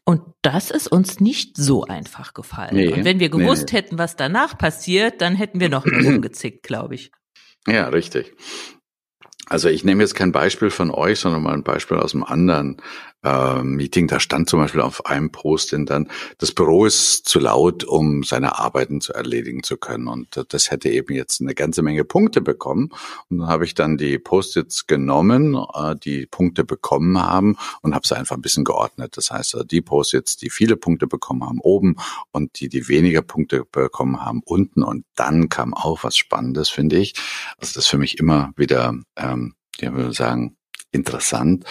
[0.04, 2.76] Und das ist uns nicht so einfach gefallen.
[2.76, 3.78] Nee, und wenn wir gewusst nee.
[3.78, 7.12] hätten, was danach passiert, dann hätten wir noch mehr rumgezickt, glaube ich.
[7.68, 8.34] Ja, richtig.
[9.48, 12.78] Also ich nehme jetzt kein Beispiel von euch, sondern mal ein Beispiel aus einem anderen
[13.24, 14.08] äh, Meeting.
[14.08, 18.24] Da stand zum Beispiel auf einem Post in dann, das Büro ist zu laut, um
[18.24, 20.08] seine Arbeiten zu erledigen zu können.
[20.08, 22.92] Und das hätte eben jetzt eine ganze Menge Punkte bekommen.
[23.30, 28.08] Und dann habe ich dann die Post-its genommen, äh, die Punkte bekommen haben und habe
[28.08, 29.18] sie einfach ein bisschen geordnet.
[29.18, 31.96] Das heißt, äh, die Post-its, die viele Punkte bekommen haben, oben
[32.32, 34.84] und die, die weniger Punkte bekommen haben, unten.
[34.84, 37.14] Und dann kam auch was Spannendes, finde ich.
[37.58, 40.58] Also das ist für mich immer wieder, ähm, ja, würde sagen,
[40.92, 41.66] interessant.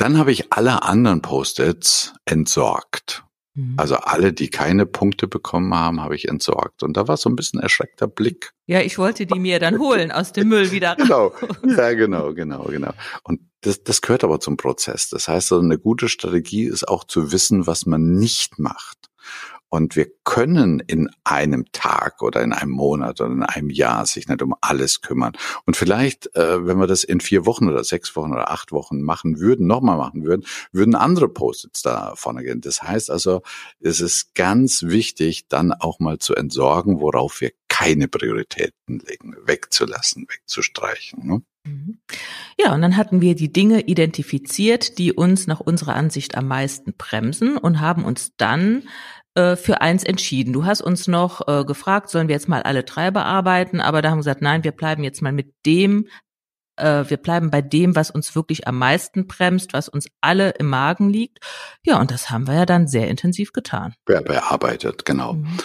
[0.00, 3.22] Dann habe ich alle anderen Post-its entsorgt.
[3.54, 3.74] Mhm.
[3.76, 6.82] Also alle, die keine Punkte bekommen haben, habe ich entsorgt.
[6.82, 8.52] Und da war so ein bisschen erschreckter Blick.
[8.64, 10.96] Ja, ich wollte die mir dann holen aus dem Müll wieder.
[10.96, 11.34] Genau,
[11.66, 12.92] ja, genau, genau, genau.
[13.24, 15.10] Und das, das gehört aber zum Prozess.
[15.10, 19.09] Das heißt, also eine gute Strategie ist auch zu wissen, was man nicht macht.
[19.70, 24.28] Und wir können in einem Tag oder in einem Monat oder in einem Jahr sich
[24.28, 25.32] nicht um alles kümmern.
[25.64, 29.00] Und vielleicht, äh, wenn wir das in vier Wochen oder sechs Wochen oder acht Wochen
[29.00, 32.60] machen würden, nochmal machen würden, würden andere Post-its da vorne gehen.
[32.60, 33.42] Das heißt also,
[33.80, 40.26] es ist ganz wichtig, dann auch mal zu entsorgen, worauf wir keine Prioritäten legen, wegzulassen,
[40.28, 41.26] wegzustreichen.
[41.26, 41.42] Ne?
[41.64, 41.98] Mhm.
[42.58, 46.94] Ja, und dann hatten wir die Dinge identifiziert, die uns nach unserer Ansicht am meisten
[46.94, 48.82] bremsen und haben uns dann
[49.34, 50.52] äh, für eins entschieden.
[50.52, 54.10] Du hast uns noch äh, gefragt, sollen wir jetzt mal alle drei bearbeiten, aber da
[54.10, 56.08] haben wir gesagt, nein, wir bleiben jetzt mal mit dem,
[56.76, 60.68] äh, wir bleiben bei dem, was uns wirklich am meisten bremst, was uns alle im
[60.68, 61.38] Magen liegt.
[61.84, 63.94] Ja, und das haben wir ja dann sehr intensiv getan.
[64.06, 65.34] Wer bearbeitet, genau.
[65.34, 65.58] Mhm.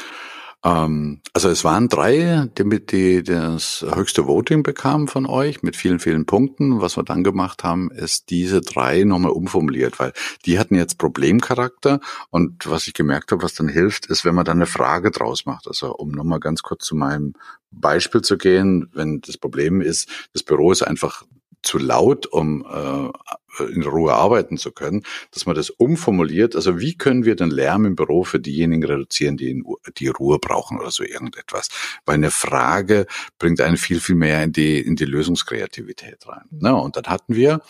[0.65, 5.99] Ähm, also es waren drei, die, die das höchste Voting bekamen von euch mit vielen,
[5.99, 6.81] vielen Punkten.
[6.81, 10.11] Was wir dann gemacht haben, ist diese drei nochmal umformuliert, weil
[10.45, 11.99] die hatten jetzt Problemcharakter
[12.31, 15.45] und was ich gemerkt habe, was dann hilft, ist, wenn man dann eine Frage draus
[15.45, 15.67] macht.
[15.67, 17.33] Also um nochmal ganz kurz zu meinem
[17.69, 21.23] Beispiel zu gehen, wenn das Problem ist, das Büro ist einfach
[21.61, 23.09] zu laut, um äh,
[23.59, 26.55] in Ruhe arbeiten zu können, dass man das umformuliert.
[26.55, 29.65] Also wie können wir den Lärm im Büro für diejenigen reduzieren, die, in,
[29.97, 31.69] die Ruhe brauchen oder so irgendetwas?
[32.05, 33.05] Weil eine Frage
[33.39, 36.45] bringt einen viel, viel mehr in die, in die Lösungskreativität rein.
[36.51, 36.75] Ne?
[36.75, 37.61] Und dann hatten wir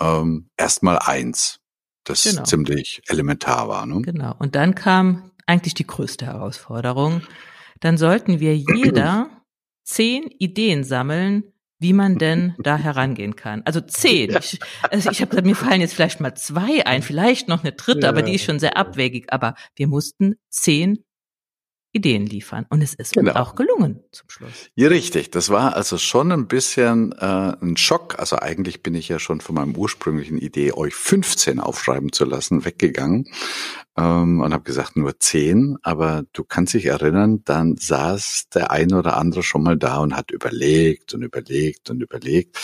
[0.00, 1.60] ähm, erstmal eins,
[2.04, 2.42] das genau.
[2.44, 3.86] ziemlich elementar war.
[3.86, 4.02] Ne?
[4.02, 4.34] Genau.
[4.38, 7.22] Und dann kam eigentlich die größte Herausforderung.
[7.80, 9.30] Dann sollten wir jeder
[9.84, 11.51] zehn Ideen sammeln,
[11.82, 13.62] wie man denn da herangehen kann.
[13.64, 14.30] Also zehn.
[14.30, 14.38] Ja.
[14.38, 14.58] Ich,
[14.90, 18.08] also ich habe mir fallen jetzt vielleicht mal zwei ein, vielleicht noch eine dritte, ja,
[18.08, 19.32] aber die ist schon sehr abwegig.
[19.32, 21.04] Aber wir mussten zehn
[21.92, 22.66] Ideen liefern.
[22.70, 23.34] Und es ist genau.
[23.34, 24.70] auch gelungen zum Schluss.
[24.74, 25.30] Ja, richtig.
[25.30, 28.18] Das war also schon ein bisschen äh, ein Schock.
[28.18, 32.64] Also eigentlich bin ich ja schon von meinem ursprünglichen Idee, euch 15 aufschreiben zu lassen,
[32.64, 33.26] weggegangen
[33.96, 35.76] ähm, und habe gesagt, nur 10.
[35.82, 40.16] Aber du kannst dich erinnern, dann saß der eine oder andere schon mal da und
[40.16, 42.58] hat überlegt und überlegt und überlegt.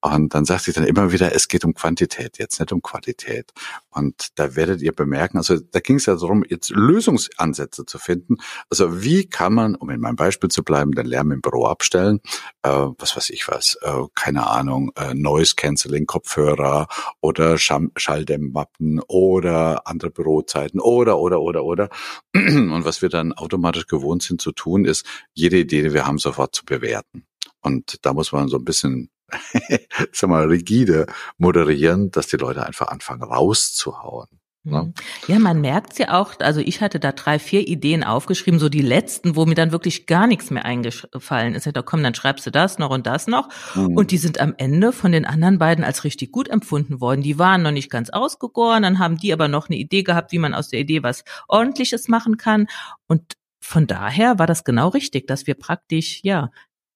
[0.00, 3.52] Und dann sagte ich dann immer wieder, es geht um Quantität, jetzt nicht um Qualität.
[3.90, 8.36] Und da werdet ihr bemerken, also da ging es ja darum, jetzt Lösungsansätze zu finden.
[8.70, 12.20] Also wie kann man, um in meinem Beispiel zu bleiben, den Lärm im Büro abstellen?
[12.62, 16.86] Äh, was weiß ich was, äh, keine Ahnung, äh, Noise Cancelling Kopfhörer
[17.20, 21.88] oder Schalldämmmappen oder andere Bürozeiten oder, oder, oder, oder.
[22.34, 25.04] Und was wir dann automatisch gewohnt sind zu tun, ist,
[25.34, 27.26] jede Idee, die wir haben, sofort zu bewerten.
[27.62, 29.10] Und da muss man so ein bisschen
[30.12, 31.06] sag mal, rigide
[31.38, 34.39] moderieren, dass die Leute einfach anfangen rauszuhauen.
[34.62, 34.82] Ne?
[34.82, 34.94] Mhm.
[35.26, 38.82] Ja, man merkt's ja auch, also ich hatte da drei, vier Ideen aufgeschrieben, so die
[38.82, 41.66] letzten, wo mir dann wirklich gar nichts mehr eingefallen ist.
[41.72, 43.48] Da komm, dann schreibst du das noch und das noch.
[43.74, 43.96] Mhm.
[43.96, 47.22] Und die sind am Ende von den anderen beiden als richtig gut empfunden worden.
[47.22, 50.38] Die waren noch nicht ganz ausgegoren, dann haben die aber noch eine Idee gehabt, wie
[50.38, 52.66] man aus der Idee was ordentliches machen kann.
[53.06, 56.50] Und von daher war das genau richtig, dass wir praktisch, ja,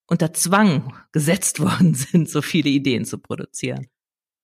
[0.06, 3.86] unter Zwang gesetzt worden sind, so viele Ideen zu produzieren.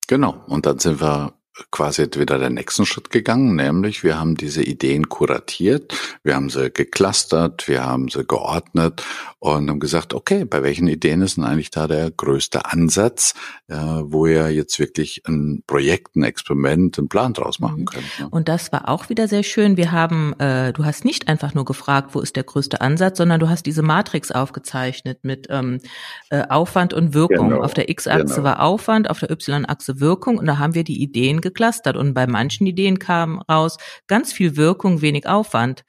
[0.06, 0.42] Genau.
[0.46, 1.39] Und dann sind wir
[1.70, 6.70] quasi wieder den nächsten Schritt gegangen, nämlich wir haben diese Ideen kuratiert, wir haben sie
[6.70, 9.02] geclustert, wir haben sie geordnet
[9.38, 13.34] und haben gesagt, okay, bei welchen Ideen ist denn eigentlich da der größte Ansatz,
[13.68, 17.84] äh, wo ihr jetzt wirklich ein Projekt, ein Experiment, einen Plan draus machen mhm.
[17.86, 18.18] könnt.
[18.18, 18.28] Ne?
[18.30, 19.76] Und das war auch wieder sehr schön.
[19.76, 23.40] Wir haben, äh, du hast nicht einfach nur gefragt, wo ist der größte Ansatz, sondern
[23.40, 25.80] du hast diese Matrix aufgezeichnet mit ähm,
[26.28, 27.50] äh, Aufwand und Wirkung.
[27.50, 27.62] Genau.
[27.62, 28.44] Auf der X-Achse genau.
[28.44, 32.26] war Aufwand, auf der Y-Achse Wirkung und da haben wir die Ideen geclustert und bei
[32.26, 35.84] manchen Ideen kam raus ganz viel Wirkung, wenig Aufwand.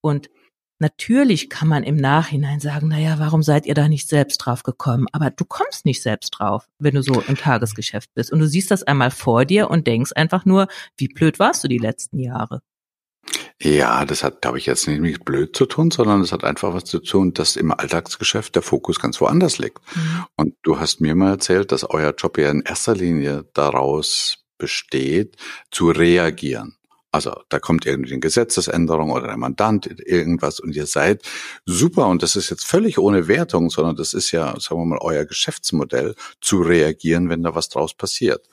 [0.00, 0.30] Und
[0.80, 5.06] Natürlich kann man im Nachhinein sagen, naja, warum seid ihr da nicht selbst drauf gekommen?
[5.10, 8.32] Aber du kommst nicht selbst drauf, wenn du so im Tagesgeschäft bist.
[8.32, 11.68] Und du siehst das einmal vor dir und denkst einfach nur, wie blöd warst du
[11.68, 12.60] die letzten Jahre?
[13.60, 16.72] Ja, das hat, glaube ich, jetzt nicht mit blöd zu tun, sondern es hat einfach
[16.74, 19.80] was zu tun, dass im Alltagsgeschäft der Fokus ganz woanders liegt.
[19.96, 20.24] Mhm.
[20.36, 25.36] Und du hast mir mal erzählt, dass euer Job ja in erster Linie daraus besteht,
[25.70, 26.74] zu reagieren.
[27.10, 31.22] Also da kommt irgendwie eine Gesetzesänderung oder der Mandant irgendwas und ihr seid
[31.64, 34.98] super und das ist jetzt völlig ohne Wertung, sondern das ist ja, sagen wir mal,
[35.00, 38.46] euer Geschäftsmodell zu reagieren, wenn da was draus passiert.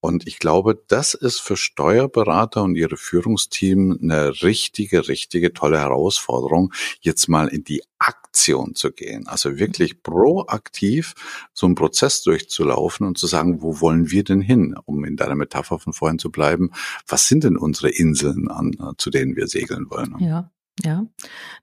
[0.00, 6.72] Und ich glaube, das ist für Steuerberater und ihre Führungsteam eine richtige, richtige tolle Herausforderung,
[7.00, 9.26] jetzt mal in die Aktion zu gehen.
[9.26, 11.14] Also wirklich proaktiv
[11.52, 14.76] so einen Prozess durchzulaufen und zu sagen, wo wollen wir denn hin?
[14.84, 16.70] Um in deiner Metapher von vorhin zu bleiben,
[17.06, 20.14] was sind denn unsere Inseln, an, zu denen wir segeln wollen?
[20.20, 20.50] Ja.
[20.84, 21.04] Ja,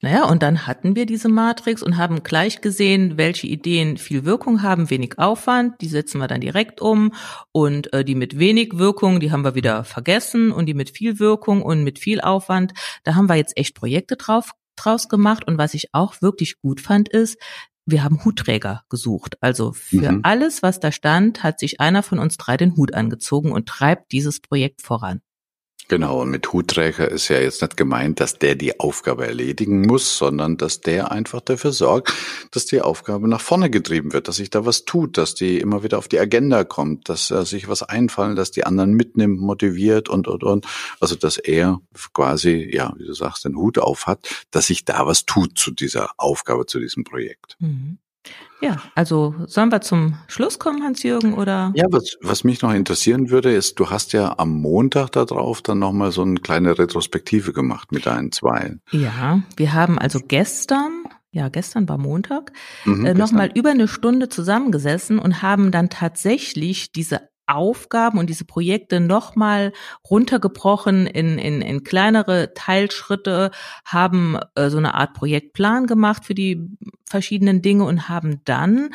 [0.02, 4.62] naja, und dann hatten wir diese Matrix und haben gleich gesehen, welche Ideen viel Wirkung
[4.62, 7.14] haben, wenig Aufwand, die setzen wir dann direkt um
[7.54, 11.20] und äh, die mit wenig Wirkung, die haben wir wieder vergessen und die mit viel
[11.20, 12.74] Wirkung und mit viel Aufwand,
[13.04, 16.82] da haben wir jetzt echt Projekte drauf draus gemacht und was ich auch wirklich gut
[16.82, 17.38] fand ist,
[17.86, 19.38] wir haben Hutträger gesucht.
[19.42, 20.20] Also für mhm.
[20.24, 24.12] alles, was da stand, hat sich einer von uns drei den Hut angezogen und treibt
[24.12, 25.22] dieses Projekt voran.
[25.88, 30.18] Genau, und mit Hutträger ist ja jetzt nicht gemeint, dass der die Aufgabe erledigen muss,
[30.18, 32.12] sondern dass der einfach dafür sorgt,
[32.52, 35.84] dass die Aufgabe nach vorne getrieben wird, dass sich da was tut, dass die immer
[35.84, 40.10] wieder auf die Agenda kommt, dass er sich was einfallen, dass die anderen mitnimmt, motiviert
[40.10, 40.66] und, und, und.
[41.00, 41.80] Also, dass er
[42.14, 45.70] quasi, ja, wie du sagst, den Hut auf hat, dass sich da was tut zu
[45.70, 47.58] dieser Aufgabe, zu diesem Projekt.
[47.60, 48.00] Mhm.
[48.62, 51.72] Ja, also sollen wir zum Schluss kommen, Hans-Jürgen, oder?
[51.76, 55.80] Ja, was, was mich noch interessieren würde, ist, du hast ja am Montag darauf dann
[55.80, 58.78] nochmal so eine kleine Retrospektive gemacht mit deinen zwei.
[58.92, 62.54] Ja, wir haben also gestern, ja, gestern war Montag,
[62.86, 68.46] mhm, äh, nochmal über eine Stunde zusammengesessen und haben dann tatsächlich diese Aufgaben und diese
[68.46, 69.72] Projekte nochmal
[70.10, 73.52] runtergebrochen in, in, in kleinere Teilschritte,
[73.86, 76.68] haben äh, so eine Art Projektplan gemacht für die
[77.08, 78.90] verschiedenen Dinge und haben dann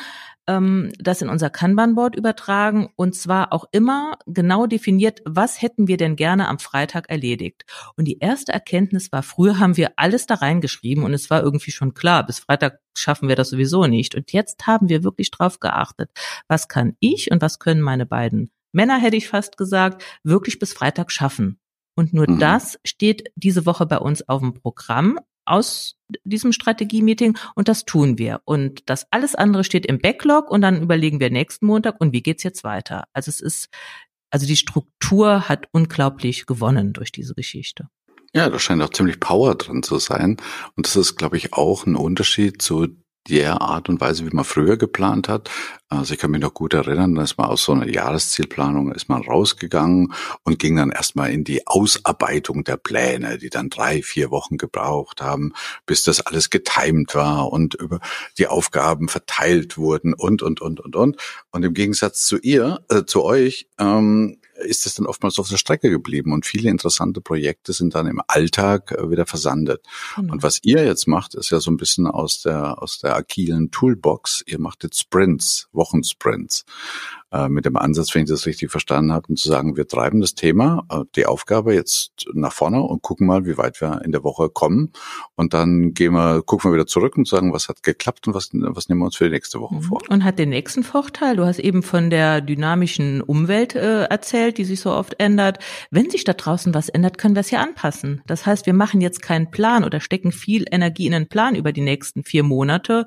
[0.47, 5.97] ähm, das in unser Kanban-Board übertragen und zwar auch immer genau definiert, was hätten wir
[5.97, 7.65] denn gerne am Freitag erledigt.
[7.95, 11.71] Und die erste Erkenntnis war, früher haben wir alles da reingeschrieben und es war irgendwie
[11.71, 14.15] schon klar, bis Freitag schaffen wir das sowieso nicht.
[14.15, 16.11] Und jetzt haben wir wirklich drauf geachtet,
[16.47, 20.73] was kann ich und was können meine beiden Männer, hätte ich fast gesagt, wirklich bis
[20.73, 21.59] Freitag schaffen.
[21.95, 22.39] Und nur mhm.
[22.39, 28.17] das steht diese Woche bei uns auf dem Programm aus diesem Strategie-Meeting und das tun
[28.17, 28.41] wir.
[28.45, 32.21] Und das alles andere steht im Backlog und dann überlegen wir nächsten Montag und wie
[32.21, 33.05] geht's jetzt weiter.
[33.13, 33.69] Also es ist,
[34.29, 37.87] also die Struktur hat unglaublich gewonnen durch diese Geschichte.
[38.33, 40.37] Ja, da scheint auch ziemlich Power drin zu sein.
[40.75, 42.87] Und das ist, glaube ich, auch ein Unterschied zu
[43.29, 45.49] der Art und Weise, wie man früher geplant hat.
[45.89, 49.21] Also ich kann mich noch gut erinnern, dass man aus so einer Jahreszielplanung ist man
[49.21, 54.57] rausgegangen und ging dann erstmal in die Ausarbeitung der Pläne, die dann drei, vier Wochen
[54.57, 55.53] gebraucht haben,
[55.85, 57.99] bis das alles getimt war und über
[58.37, 61.17] die Aufgaben verteilt wurden und, und, und, und, und.
[61.51, 65.57] Und im Gegensatz zu ihr, äh, zu euch, ähm, ist es dann oftmals auf der
[65.57, 69.85] Strecke geblieben und viele interessante Projekte sind dann im Alltag äh, wieder versandet.
[70.17, 70.31] Mhm.
[70.31, 73.71] Und was ihr jetzt macht, ist ja so ein bisschen aus der, aus der agilen
[73.71, 74.43] Toolbox.
[74.45, 76.65] Ihr macht jetzt Sprints, Wochensprints
[77.31, 80.35] äh, mit dem Ansatz, wenn ich das richtig verstanden habe, zu sagen, wir treiben das
[80.35, 84.23] Thema, äh, die Aufgabe jetzt nach vorne und gucken mal, wie weit wir in der
[84.23, 84.91] Woche kommen.
[85.35, 88.49] Und dann gehen wir, gucken wir wieder zurück und sagen, was hat geklappt und was,
[88.53, 89.81] was nehmen wir uns für die nächste Woche mhm.
[89.81, 90.01] vor.
[90.09, 91.37] Und hat den nächsten Vorteil.
[91.37, 95.59] Du hast eben von der dynamischen Umwelt äh, erzählt, die sich so oft ändert.
[95.89, 98.21] Wenn sich da draußen was ändert, können wir es ja anpassen.
[98.27, 101.71] Das heißt, wir machen jetzt keinen Plan oder stecken viel Energie in einen Plan über
[101.71, 103.05] die nächsten vier Monate,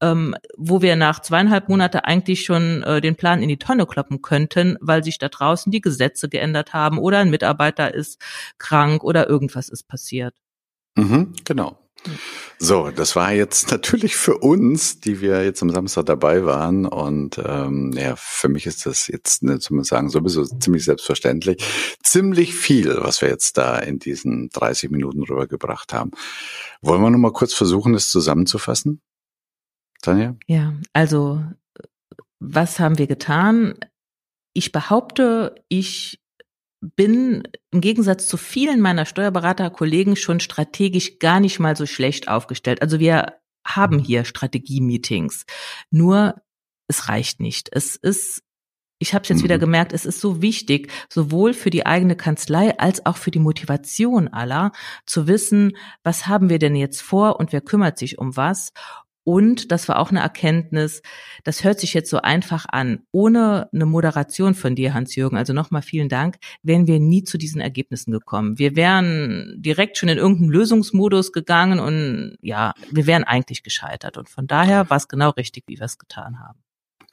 [0.00, 4.22] ähm, wo wir nach zweieinhalb Monate eigentlich schon äh, den Plan in die Tonne kloppen
[4.22, 8.20] könnten, weil sich da draußen die Gesetze geändert haben oder ein Mitarbeiter ist
[8.58, 10.34] krank oder irgendwas ist passiert.
[10.96, 11.78] Mhm, genau.
[12.58, 16.86] So, das war jetzt natürlich für uns, die wir jetzt am Samstag dabei waren.
[16.86, 21.62] Und ähm, ja, für mich ist das jetzt, ne, zumindest sagen, sowieso ziemlich selbstverständlich.
[22.02, 26.12] Ziemlich viel, was wir jetzt da in diesen 30 Minuten rübergebracht haben.
[26.82, 29.00] Wollen wir noch mal kurz versuchen, es zusammenzufassen?
[30.02, 30.36] Tanja?
[30.46, 31.42] Ja, also
[32.46, 33.74] was haben wir getan?
[34.52, 36.20] Ich behaupte, ich
[36.80, 42.82] bin im Gegensatz zu vielen meiner Steuerberaterkollegen schon strategisch gar nicht mal so schlecht aufgestellt.
[42.82, 43.34] Also wir
[43.66, 45.44] haben hier Strategie-Meetings.
[45.90, 46.40] Nur
[46.88, 47.68] es reicht nicht.
[47.72, 48.42] Es ist
[48.98, 49.60] ich habe es jetzt wieder mhm.
[49.60, 54.28] gemerkt, es ist so wichtig, sowohl für die eigene Kanzlei als auch für die Motivation
[54.28, 54.72] aller,
[55.04, 58.72] zu wissen, was haben wir denn jetzt vor und wer kümmert sich um was
[59.28, 61.02] und das war auch eine Erkenntnis,
[61.42, 63.00] das hört sich jetzt so einfach an.
[63.10, 67.60] Ohne eine Moderation von dir, Hans-Jürgen, also nochmal vielen Dank, wären wir nie zu diesen
[67.60, 68.56] Ergebnissen gekommen.
[68.60, 74.16] Wir wären direkt schon in irgendeinen Lösungsmodus gegangen und ja, wir wären eigentlich gescheitert.
[74.16, 76.60] Und von daher war es genau richtig, wie wir es getan haben.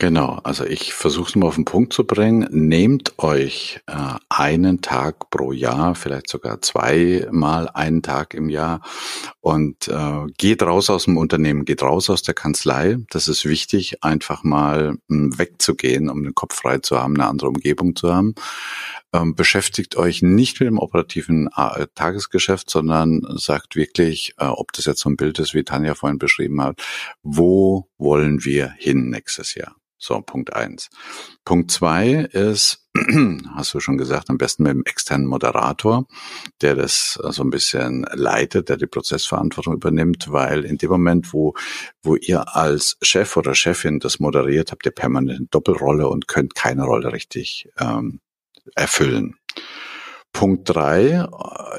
[0.04, 2.46] Genau, also ich versuche es mal auf den Punkt zu bringen.
[2.52, 8.82] Nehmt euch äh, einen Tag pro Jahr, vielleicht sogar zweimal einen Tag im Jahr
[9.39, 12.98] und äh, geht raus aus dem Unternehmen, geht raus aus der Kanzlei.
[13.12, 17.30] Das ist wichtig, einfach mal mh, hm, wegzugehen, um den Kopf frei zu haben, eine
[17.30, 18.36] andere Umgebung zu haben.
[19.13, 24.84] Ähm, beschäftigt euch nicht mit dem operativen äh, Tagesgeschäft, sondern sagt wirklich, äh, ob das
[24.84, 26.84] jetzt so ein Bild ist, wie Tanja vorhin beschrieben hat,
[27.22, 29.78] wo wollen wir hin nächstes Jahr?
[30.04, 30.89] So, Punkt eins.
[31.46, 32.86] Punkt zwei ist,
[33.56, 36.08] hast du schon gesagt, am besten mit einem externen Moderator,
[36.62, 41.54] der das so ein bisschen leitet, der die Prozessverantwortung übernimmt, weil in dem Moment, wo,
[42.02, 46.54] wo ihr als Chef oder Chefin das moderiert, habt ihr permanent eine Doppelrolle und könnt
[46.54, 48.20] keine Rolle richtig ähm,
[48.76, 49.38] erfüllen.
[50.34, 51.28] Punkt drei,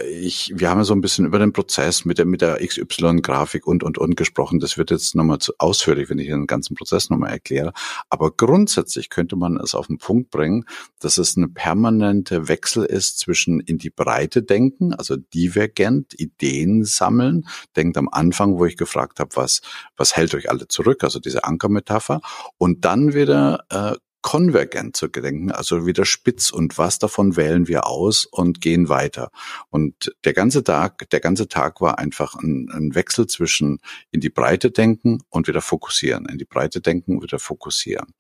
[0.08, 3.66] ich, wir haben ja so ein bisschen über den Prozess mit der, mit der XY-Grafik
[3.66, 4.60] und, und, und gesprochen.
[4.60, 7.72] Das wird jetzt nochmal zu ausführlich, wenn ich den ganzen Prozess nochmal erkläre.
[8.10, 10.64] Aber grundsätzlich könnte man es auf den Punkt bringen,
[11.00, 17.46] dass es eine permanente Wechsel ist zwischen in die Breite denken, also divergent, Ideen sammeln.
[17.76, 19.62] Denkt am Anfang, wo ich gefragt habe, was,
[19.96, 22.20] was hält euch alle zurück, also diese Ankermetapher.
[22.56, 27.86] Und dann wieder äh, konvergent zu gedenken, also wieder spitz und was davon wählen wir
[27.86, 29.30] aus und gehen weiter.
[29.68, 34.30] Und der ganze Tag, der ganze Tag war einfach ein, ein Wechsel zwischen in die
[34.30, 38.14] Breite denken und wieder fokussieren, in die Breite denken, wieder fokussieren.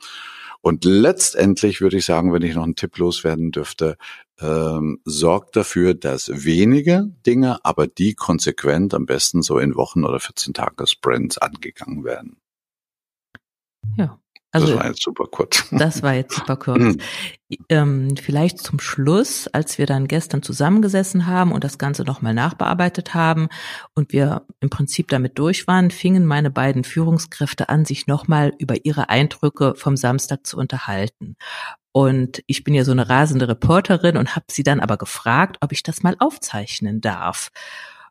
[0.60, 3.96] Und letztendlich würde ich sagen, wenn ich noch einen Tipp loswerden dürfte,
[4.40, 10.20] ähm, sorgt dafür, dass wenige Dinge, aber die konsequent am besten so in Wochen oder
[10.20, 12.36] 14 Tage Sprints angegangen werden.
[13.96, 14.18] Ja,
[14.54, 15.66] Also, das war jetzt super kurz.
[15.72, 16.96] Das war jetzt super kurz.
[17.68, 23.14] ähm, vielleicht zum Schluss, als wir dann gestern zusammengesessen haben und das Ganze nochmal nachbearbeitet
[23.14, 23.48] haben
[23.96, 28.84] und wir im Prinzip damit durch waren, fingen meine beiden Führungskräfte an, sich nochmal über
[28.84, 31.34] ihre Eindrücke vom Samstag zu unterhalten.
[31.90, 35.72] Und ich bin ja so eine rasende Reporterin und habe sie dann aber gefragt, ob
[35.72, 37.50] ich das mal aufzeichnen darf.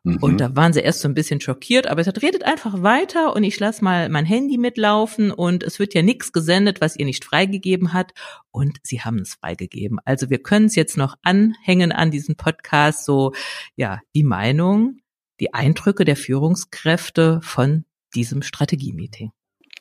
[0.04, 0.18] Mhm.
[0.18, 3.34] Und da waren sie erst so ein bisschen schockiert, aber es hat redet einfach weiter
[3.34, 7.06] und ich lasse mal mein Handy mitlaufen und es wird ja nichts gesendet, was ihr
[7.06, 8.12] nicht freigegeben hat.
[8.50, 9.98] Und sie haben es freigegeben.
[10.04, 13.32] Also wir können es jetzt noch anhängen an diesen Podcast, so
[13.76, 14.98] ja, die Meinung,
[15.40, 19.32] die Eindrücke der Führungskräfte von diesem Strategie-Meeting.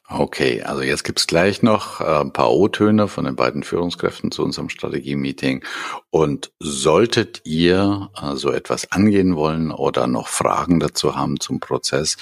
[0.10, 4.44] Okay, also jetzt gibt's gleich noch äh, ein paar O-Töne von den beiden Führungskräften zu
[4.44, 5.64] unserem Strategie-Meeting.
[6.10, 12.18] Und solltet ihr äh, so etwas angehen wollen oder noch Fragen dazu haben zum Prozess,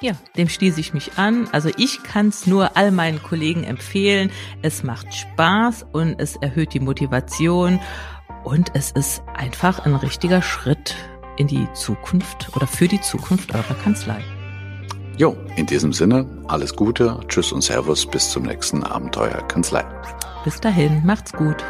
[0.00, 1.48] Ja, dem schließe ich mich an.
[1.50, 4.30] Also ich kann es nur all meinen Kollegen empfehlen.
[4.62, 7.80] Es macht Spaß und es erhöht die Motivation
[8.44, 10.94] und es ist einfach ein richtiger Schritt
[11.36, 14.22] in die Zukunft oder für die Zukunft eurer Kanzlei.
[15.16, 19.84] Jo, in diesem Sinne, alles Gute, Tschüss und Servus, bis zum nächsten Abenteuer Kanzlei.
[20.44, 21.64] Bis dahin, macht's gut.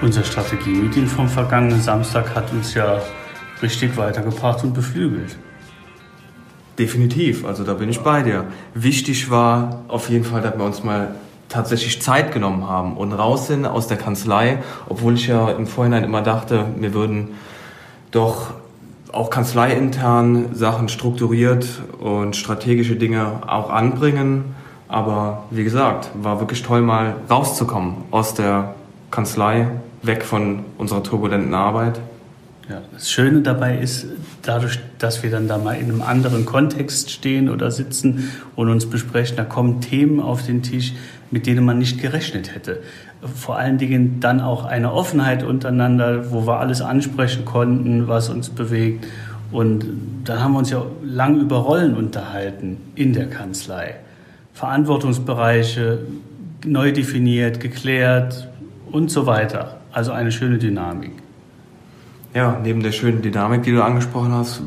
[0.00, 3.00] Unser Strategie-Meeting vom vergangenen Samstag hat uns ja
[3.60, 5.36] richtig weitergebracht und beflügelt.
[6.78, 8.44] Definitiv, also da bin ich bei dir.
[8.74, 11.16] Wichtig war auf jeden Fall, dass wir uns mal
[11.48, 16.04] tatsächlich Zeit genommen haben und raus sind aus der Kanzlei, obwohl ich ja im Vorhinein
[16.04, 17.30] immer dachte, wir würden
[18.12, 18.50] doch
[19.10, 21.66] auch kanzleiintern Sachen strukturiert
[21.98, 24.54] und strategische Dinge auch anbringen.
[24.86, 28.76] Aber wie gesagt, war wirklich toll, mal rauszukommen aus der
[29.10, 29.66] Kanzlei,
[30.02, 32.00] weg von unserer turbulenten Arbeit.
[32.68, 34.06] Ja, das Schöne dabei ist,
[34.42, 38.84] dadurch, dass wir dann da mal in einem anderen Kontext stehen oder sitzen und uns
[38.84, 40.92] besprechen, da kommen Themen auf den Tisch,
[41.30, 42.82] mit denen man nicht gerechnet hätte.
[43.34, 48.50] Vor allen Dingen dann auch eine Offenheit untereinander, wo wir alles ansprechen konnten, was uns
[48.50, 49.06] bewegt.
[49.50, 49.86] Und
[50.24, 53.94] dann haben wir uns ja lang über Rollen unterhalten in der Kanzlei.
[54.52, 56.00] Verantwortungsbereiche
[56.66, 58.48] neu definiert, geklärt
[58.92, 59.77] und so weiter.
[59.98, 61.10] Also eine schöne Dynamik.
[62.32, 64.62] Ja, neben der schönen Dynamik, die du angesprochen hast,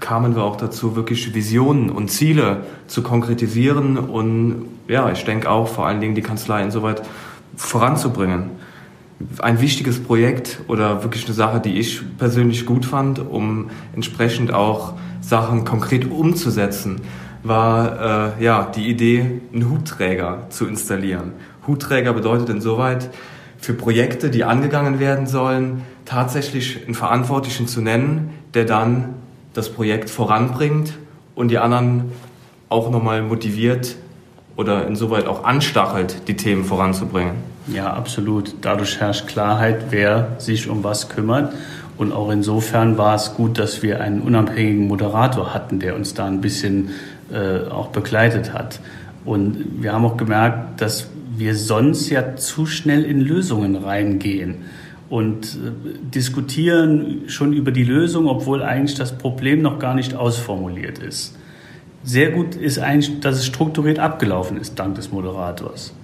[0.00, 5.68] kamen wir auch dazu, wirklich Visionen und Ziele zu konkretisieren und ja, ich denke auch
[5.68, 7.02] vor allen Dingen die Kanzlei insoweit
[7.54, 8.50] voranzubringen.
[9.38, 14.94] Ein wichtiges Projekt oder wirklich eine Sache, die ich persönlich gut fand, um entsprechend auch
[15.20, 17.02] Sachen konkret umzusetzen,
[17.44, 21.34] war äh, ja die Idee, einen Hutträger zu installieren.
[21.68, 23.10] Hutträger bedeutet insoweit,
[23.62, 29.14] für Projekte, die angegangen werden sollen, tatsächlich einen Verantwortlichen zu nennen, der dann
[29.54, 30.98] das Projekt voranbringt
[31.36, 32.10] und die anderen
[32.68, 33.96] auch nochmal motiviert
[34.56, 37.34] oder insoweit auch anstachelt, die Themen voranzubringen.
[37.68, 38.56] Ja, absolut.
[38.62, 41.54] Dadurch herrscht Klarheit, wer sich um was kümmert.
[41.96, 46.26] Und auch insofern war es gut, dass wir einen unabhängigen Moderator hatten, der uns da
[46.26, 46.90] ein bisschen
[47.32, 48.80] äh, auch begleitet hat.
[49.24, 51.06] Und wir haben auch gemerkt, dass
[51.36, 54.56] wir sonst ja zu schnell in Lösungen reingehen
[55.08, 55.70] und äh,
[56.14, 61.36] diskutieren schon über die Lösung, obwohl eigentlich das Problem noch gar nicht ausformuliert ist.
[62.04, 65.94] Sehr gut ist eigentlich, dass es strukturiert abgelaufen ist, dank des Moderators.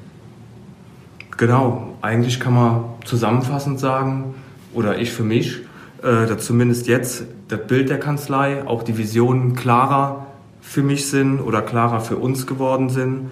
[1.37, 4.35] Genau, eigentlich kann man zusammenfassend sagen,
[4.75, 5.61] oder ich für mich,
[6.03, 10.27] äh, dass zumindest jetzt das Bild der Kanzlei, auch die Visionen klarer
[10.61, 13.31] für mich sind oder klarer für uns geworden sind.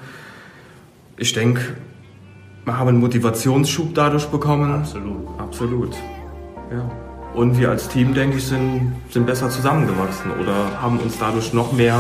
[1.18, 1.74] Ich denke,
[2.66, 4.72] haben einen Motivationsschub dadurch bekommen.
[4.72, 5.28] Absolut.
[5.38, 5.94] Absolut.
[6.70, 6.90] Ja.
[7.34, 11.72] Und wir als Team, denke ich, sind, sind besser zusammengewachsen oder haben uns dadurch noch
[11.72, 11.98] mehr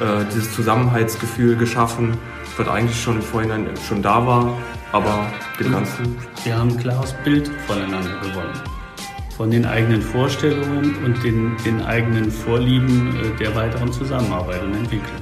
[0.00, 2.16] äh, dieses Zusammenhaltsgefühl geschaffen,
[2.56, 4.56] was eigentlich schon im Vorhinein schon da war,
[4.92, 5.26] aber
[5.58, 6.16] dem Ganzen.
[6.44, 8.54] Wir haben ein klares Bild voneinander gewonnen.
[9.36, 15.20] Von den eigenen Vorstellungen und den, den eigenen Vorlieben äh, der weiteren Zusammenarbeit und Entwicklung.